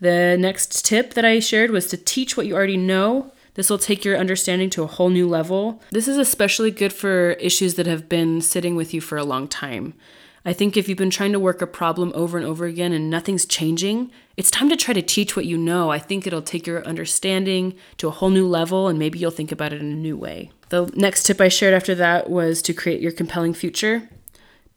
The 0.00 0.36
next 0.38 0.84
tip 0.84 1.14
that 1.14 1.24
I 1.24 1.40
shared 1.40 1.70
was 1.70 1.86
to 1.88 1.96
teach 1.96 2.36
what 2.36 2.46
you 2.46 2.54
already 2.54 2.76
know. 2.76 3.32
This 3.54 3.70
will 3.70 3.78
take 3.78 4.04
your 4.04 4.16
understanding 4.16 4.68
to 4.70 4.82
a 4.82 4.88
whole 4.88 5.10
new 5.10 5.28
level. 5.28 5.80
This 5.90 6.08
is 6.08 6.18
especially 6.18 6.70
good 6.70 6.92
for 6.92 7.32
issues 7.32 7.74
that 7.74 7.86
have 7.86 8.08
been 8.08 8.40
sitting 8.40 8.74
with 8.74 8.92
you 8.92 9.00
for 9.00 9.16
a 9.16 9.24
long 9.24 9.46
time. 9.46 9.94
I 10.44 10.52
think 10.52 10.76
if 10.76 10.88
you've 10.88 10.98
been 10.98 11.10
trying 11.10 11.32
to 11.32 11.40
work 11.40 11.62
a 11.62 11.66
problem 11.66 12.12
over 12.14 12.36
and 12.36 12.46
over 12.46 12.66
again 12.66 12.92
and 12.92 13.08
nothing's 13.08 13.46
changing, 13.46 14.10
it's 14.36 14.50
time 14.50 14.68
to 14.68 14.76
try 14.76 14.92
to 14.92 15.00
teach 15.00 15.36
what 15.36 15.46
you 15.46 15.56
know. 15.56 15.90
I 15.90 15.98
think 15.98 16.26
it'll 16.26 16.42
take 16.42 16.66
your 16.66 16.84
understanding 16.84 17.74
to 17.96 18.08
a 18.08 18.10
whole 18.10 18.28
new 18.28 18.46
level 18.46 18.88
and 18.88 18.98
maybe 18.98 19.18
you'll 19.18 19.30
think 19.30 19.52
about 19.52 19.72
it 19.72 19.80
in 19.80 19.90
a 19.90 19.96
new 19.96 20.18
way. 20.18 20.50
The 20.68 20.92
next 20.94 21.24
tip 21.24 21.40
I 21.40 21.48
shared 21.48 21.72
after 21.72 21.94
that 21.94 22.28
was 22.28 22.60
to 22.62 22.74
create 22.74 23.00
your 23.00 23.12
compelling 23.12 23.54
future 23.54 24.08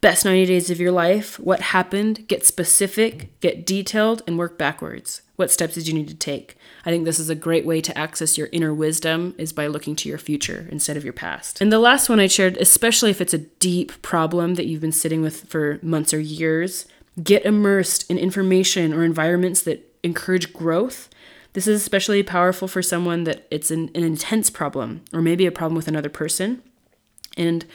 best 0.02 0.26
90 0.26 0.46
days 0.46 0.70
of 0.70 0.80
your 0.80 0.92
life, 0.92 1.40
what 1.40 1.60
happened, 1.62 2.28
get 2.28 2.46
specific, 2.46 3.40
get 3.40 3.66
detailed, 3.66 4.22
and 4.28 4.38
work 4.38 4.58
backwards. 4.58 5.22
What 5.38 5.52
steps 5.52 5.76
did 5.76 5.88
you 5.88 5.94
need 5.94 6.08
to 6.08 6.16
take? 6.16 6.58
I 6.86 6.90
think 6.90 7.06
this 7.06 7.20
is 7.20 7.30
a 7.30 7.36
great 7.36 7.66
way 7.66 7.82
to 7.82 7.98
access 7.98 8.38
your 8.38 8.50
inner 8.52 8.74
wisdom 8.74 9.36
is 9.38 9.54
by 9.54 9.68
looking 9.68 9.96
to 9.98 10.10
your 10.10 10.18
future 10.18 10.68
instead 10.72 10.98
of 10.98 11.04
your 11.04 11.14
past. 11.14 11.62
And 11.62 11.72
the 11.72 11.80
last 11.80 12.10
one 12.10 12.20
I 12.20 12.28
shared, 12.28 12.58
especially 12.58 13.12
if 13.12 13.22
it's 13.22 13.34
a 13.34 13.40
deep 13.40 14.02
problem 14.02 14.56
that 14.56 14.66
you've 14.66 14.82
been 14.82 14.92
sitting 14.92 15.22
with 15.22 15.50
for 15.50 15.80
months 15.82 16.14
or 16.14 16.20
years, 16.20 16.86
get 17.22 17.46
immersed 17.46 18.10
in 18.10 18.18
information 18.18 18.94
or 18.94 19.04
environments 19.04 19.62
that 19.64 19.96
encourage 20.04 20.54
growth. 20.54 21.10
This 21.54 21.68
is 21.68 21.82
especially 21.82 22.22
powerful 22.24 22.68
for 22.68 22.82
someone 22.82 23.24
that 23.24 23.48
it's 23.50 23.72
an, 23.72 23.90
an 23.96 24.04
intense 24.04 24.50
problem 24.50 25.04
or 25.12 25.22
maybe 25.22 25.46
a 25.46 25.52
problem 25.52 25.76
with 25.76 25.88
another 25.88 26.10
person. 26.10 26.62
And 27.36 27.66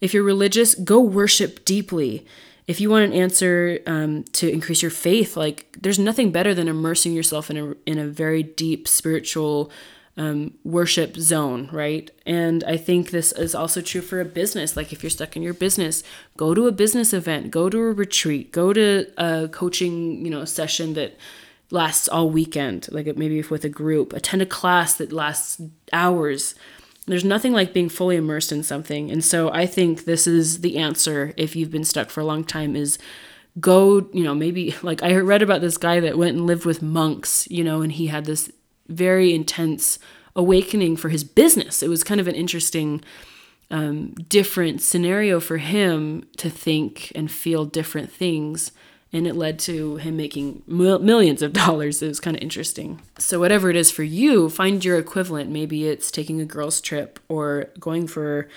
if 0.00 0.12
you're 0.12 0.22
religious, 0.22 0.74
go 0.74 1.00
worship 1.00 1.64
deeply. 1.64 2.26
If 2.66 2.80
you 2.80 2.90
want 2.90 3.04
an 3.04 3.12
answer 3.12 3.78
um, 3.86 4.24
to 4.32 4.50
increase 4.50 4.82
your 4.82 4.90
faith, 4.90 5.36
like 5.36 5.76
there's 5.80 5.98
nothing 5.98 6.32
better 6.32 6.54
than 6.54 6.68
immersing 6.68 7.12
yourself 7.12 7.50
in 7.50 7.56
a 7.56 7.74
in 7.86 7.98
a 7.98 8.06
very 8.06 8.42
deep 8.42 8.88
spiritual 8.88 9.70
um, 10.16 10.54
worship 10.64 11.16
zone, 11.16 11.68
right? 11.72 12.10
And 12.24 12.64
I 12.64 12.76
think 12.76 13.10
this 13.10 13.32
is 13.32 13.54
also 13.54 13.80
true 13.82 14.00
for 14.00 14.20
a 14.20 14.24
business. 14.24 14.76
Like 14.76 14.92
if 14.92 15.02
you're 15.02 15.10
stuck 15.10 15.36
in 15.36 15.42
your 15.42 15.54
business, 15.54 16.02
go 16.36 16.54
to 16.54 16.66
a 16.66 16.72
business 16.72 17.12
event, 17.12 17.50
go 17.50 17.68
to 17.68 17.78
a 17.78 17.92
retreat, 17.92 18.50
go 18.50 18.72
to 18.72 19.06
a 19.18 19.48
coaching, 19.48 20.24
you 20.24 20.30
know, 20.30 20.44
session 20.44 20.94
that 20.94 21.16
lasts 21.70 22.08
all 22.08 22.30
weekend, 22.30 22.88
like 22.90 23.06
maybe 23.16 23.42
with 23.42 23.64
a 23.64 23.68
group, 23.68 24.12
attend 24.12 24.40
a 24.40 24.46
class 24.46 24.94
that 24.94 25.12
lasts 25.12 25.60
hours 25.92 26.54
there's 27.06 27.24
nothing 27.24 27.52
like 27.52 27.72
being 27.72 27.88
fully 27.88 28.16
immersed 28.16 28.52
in 28.52 28.62
something. 28.62 29.10
And 29.10 29.24
so 29.24 29.50
I 29.52 29.66
think 29.66 30.04
this 30.04 30.26
is 30.26 30.60
the 30.60 30.76
answer 30.76 31.32
if 31.36 31.54
you've 31.54 31.70
been 31.70 31.84
stuck 31.84 32.10
for 32.10 32.20
a 32.20 32.24
long 32.24 32.44
time 32.44 32.74
is 32.74 32.98
go, 33.60 34.08
you 34.12 34.24
know, 34.24 34.34
maybe 34.34 34.74
like 34.82 35.02
I 35.02 35.16
read 35.16 35.42
about 35.42 35.60
this 35.60 35.78
guy 35.78 36.00
that 36.00 36.18
went 36.18 36.36
and 36.36 36.46
lived 36.46 36.64
with 36.64 36.82
monks, 36.82 37.48
you 37.50 37.64
know, 37.64 37.82
and 37.82 37.92
he 37.92 38.08
had 38.08 38.24
this 38.24 38.50
very 38.88 39.34
intense 39.34 39.98
awakening 40.34 40.96
for 40.96 41.08
his 41.08 41.24
business. 41.24 41.82
It 41.82 41.88
was 41.88 42.04
kind 42.04 42.20
of 42.20 42.28
an 42.28 42.34
interesting 42.34 43.02
um, 43.70 44.14
different 44.28 44.80
scenario 44.80 45.40
for 45.40 45.56
him 45.56 46.24
to 46.36 46.50
think 46.50 47.10
and 47.14 47.30
feel 47.30 47.64
different 47.64 48.12
things 48.12 48.70
and 49.16 49.26
it 49.26 49.34
led 49.34 49.58
to 49.60 49.96
him 49.96 50.16
making 50.16 50.62
millions 50.66 51.40
of 51.40 51.52
dollars. 51.52 52.02
It 52.02 52.08
was 52.08 52.20
kind 52.20 52.36
of 52.36 52.42
interesting. 52.42 53.00
So, 53.18 53.40
whatever 53.40 53.70
it 53.70 53.76
is 53.76 53.90
for 53.90 54.02
you, 54.02 54.50
find 54.50 54.84
your 54.84 54.98
equivalent. 54.98 55.50
Maybe 55.50 55.88
it's 55.88 56.10
taking 56.10 56.40
a 56.40 56.44
girls' 56.44 56.80
trip 56.82 57.18
or 57.28 57.70
going 57.80 58.06
for 58.06 58.48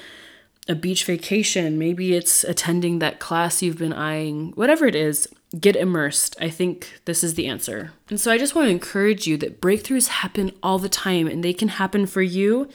a 0.68 0.76
beach 0.76 1.06
vacation. 1.06 1.80
Maybe 1.80 2.14
it's 2.14 2.44
attending 2.44 3.00
that 3.00 3.20
class 3.20 3.62
you've 3.62 3.78
been 3.78 3.94
eyeing. 3.94 4.52
Whatever 4.52 4.86
it 4.86 4.96
is, 4.96 5.28
get 5.60 5.76
immersed. 5.76 6.36
I 6.42 6.50
think 6.50 7.02
this 7.06 7.24
is 7.24 7.36
the 7.36 7.48
answer. 7.48 7.94
And 8.10 8.20
so, 8.20 8.30
I 8.30 8.38
just 8.38 8.54
want 8.54 8.68
to 8.68 8.72
encourage 8.72 9.26
you 9.26 9.38
that 9.38 9.62
breakthroughs 9.62 10.10
happen 10.10 10.52
all 10.62 10.78
the 10.78 10.90
time 10.90 11.28
and 11.28 11.42
they 11.44 11.54
can 11.54 11.70
happen 11.70 12.06
for 12.06 12.22
you 12.22 12.70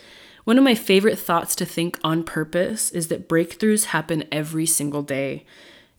One 0.45 0.59
of 0.59 0.65
my 0.65 0.75
favorite 0.75 1.19
thoughts 1.19 1.55
to 1.57 1.65
think 1.65 1.99
on 2.05 2.23
purpose 2.23 2.91
is 2.91 3.09
that 3.09 3.29
breakthroughs 3.29 3.87
happen 3.87 4.25
every 4.31 4.67
single 4.67 5.03
day. 5.03 5.45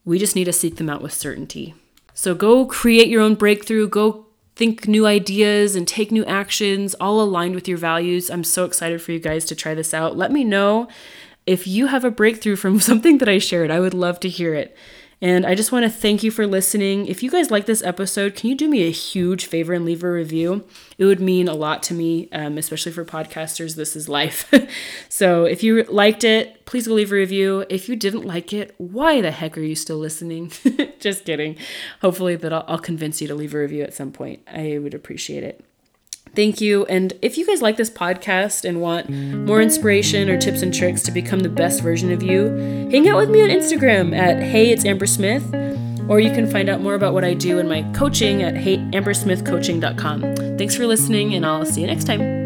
We 0.06 0.20
just 0.20 0.36
need 0.36 0.46
to 0.46 0.54
seek 0.54 0.78
them 0.78 0.90
out 0.90 1.02
with 1.02 1.14
certainty. 1.14 1.74
So 2.14 2.34
go 2.34 2.66
create 2.66 3.10
your 3.10 3.22
own 3.22 3.36
breakthrough, 3.36 3.90
go 3.90 4.26
think 4.56 4.88
new 4.88 5.06
ideas 5.06 5.76
and 5.76 5.88
take 5.88 6.12
new 6.12 6.24
actions, 6.26 6.96
all 6.96 7.22
aligned 7.22 7.56
with 7.56 7.68
your 7.68 7.78
values. 7.78 8.30
I'm 8.30 8.44
so 8.44 8.64
excited 8.64 9.02
for 9.02 9.12
you 9.12 9.20
guys 9.20 9.46
to 9.46 9.56
try 9.56 9.74
this 9.74 9.94
out. 9.94 10.16
Let 10.16 10.32
me 10.32 10.44
know 10.44 10.88
if 11.46 11.68
you 11.68 11.88
have 11.88 12.06
a 12.06 12.12
breakthrough 12.12 12.56
from 12.56 12.80
something 12.90 13.18
that 13.18 13.30
I 13.30 13.40
shared. 13.40 13.72
I 13.72 13.80
would 13.80 13.94
love 13.94 14.20
to 14.22 14.30
hear 14.30 14.54
it. 14.54 14.76
And 15.22 15.46
I 15.46 15.56
just 15.56 15.72
want 15.72 15.84
to 15.84 15.90
thank 15.90 16.24
you 16.24 16.32
for 16.32 16.46
listening. 16.46 17.08
If 17.08 17.24
you 17.24 17.32
guys 17.32 17.50
like 17.50 17.66
this 17.66 17.82
episode, 17.84 18.36
can 18.36 18.50
you 18.50 18.56
do 18.56 18.68
me 18.68 18.84
a 18.84 18.92
huge 18.92 19.46
favor 19.46 19.74
and 19.74 19.86
leave 19.86 20.04
a 20.04 20.12
review? 20.12 20.66
It 20.98 21.06
would 21.06 21.20
mean 21.20 21.48
a 21.48 21.54
lot 21.54 21.82
to 21.84 21.94
me, 21.94 22.30
um, 22.32 22.58
especially 22.58 22.92
for 22.92 23.06
podcasters. 23.06 23.76
This 23.76 23.96
is 23.96 24.10
life. 24.10 24.54
so 25.10 25.46
if 25.46 25.64
you 25.64 25.84
liked 25.84 26.24
it, 26.24 26.66
please 26.66 26.88
go 26.88 26.94
leave 26.94 27.12
a 27.12 27.16
review. 27.16 27.66
If 27.70 27.88
you 27.88 27.96
didn't 27.96 28.26
like 28.26 28.52
it, 28.54 28.76
why 28.78 29.22
the 29.22 29.32
heck 29.32 29.58
are 29.58 29.62
you 29.62 29.76
still 29.76 29.98
listening? 29.98 30.52
just 31.00 31.26
kidding. 31.26 31.58
Hopefully 32.02 32.36
that 32.36 32.52
I'll, 32.52 32.66
I'll 32.68 32.80
convince 32.80 33.22
you 33.22 33.28
to 33.30 33.36
leave 33.36 33.54
a 33.54 33.60
review 33.60 33.84
at 33.84 33.94
some 33.94 34.12
point. 34.12 34.42
I 34.48 34.78
would 34.78 34.94
appreciate 34.94 35.44
it. 35.44 35.64
Thank 36.36 36.62
you. 36.62 36.86
And 36.86 37.14
if 37.22 37.38
you 37.38 37.46
guys 37.46 37.62
like 37.62 37.78
this 37.78 37.90
podcast 37.90 38.68
and 38.68 38.82
want 38.82 39.10
more 39.10 39.62
inspiration 39.62 40.30
or 40.30 40.38
tips 40.38 40.62
and 40.62 40.74
tricks 40.74 41.02
to 41.04 41.12
become 41.12 41.40
the 41.40 41.50
best 41.50 41.82
version 41.82 42.12
of 42.12 42.22
you, 42.22 42.48
hang 42.92 43.08
out 43.08 43.18
with 43.18 43.30
me 43.30 43.42
on 43.42 43.50
Instagram 43.50 44.16
at 44.16 44.42
Hey 44.42 44.72
It's 44.72 44.86
Amber 44.86 45.06
Smith. 45.06 45.44
Or 46.08 46.20
you 46.20 46.32
can 46.32 46.50
find 46.50 46.70
out 46.70 46.82
more 46.82 46.94
about 46.94 47.14
what 47.14 47.24
I 47.24 47.34
do 47.34 47.58
in 47.58 47.68
my 47.68 47.82
coaching 47.94 48.44
at 48.44 48.54
heyambersmithcoaching.com. 48.54 50.58
Thanks 50.58 50.76
for 50.76 50.86
listening, 50.86 51.34
and 51.34 51.46
I'll 51.46 51.66
see 51.66 51.82
you 51.82 51.88
next 51.88 52.04
time. 52.04 52.45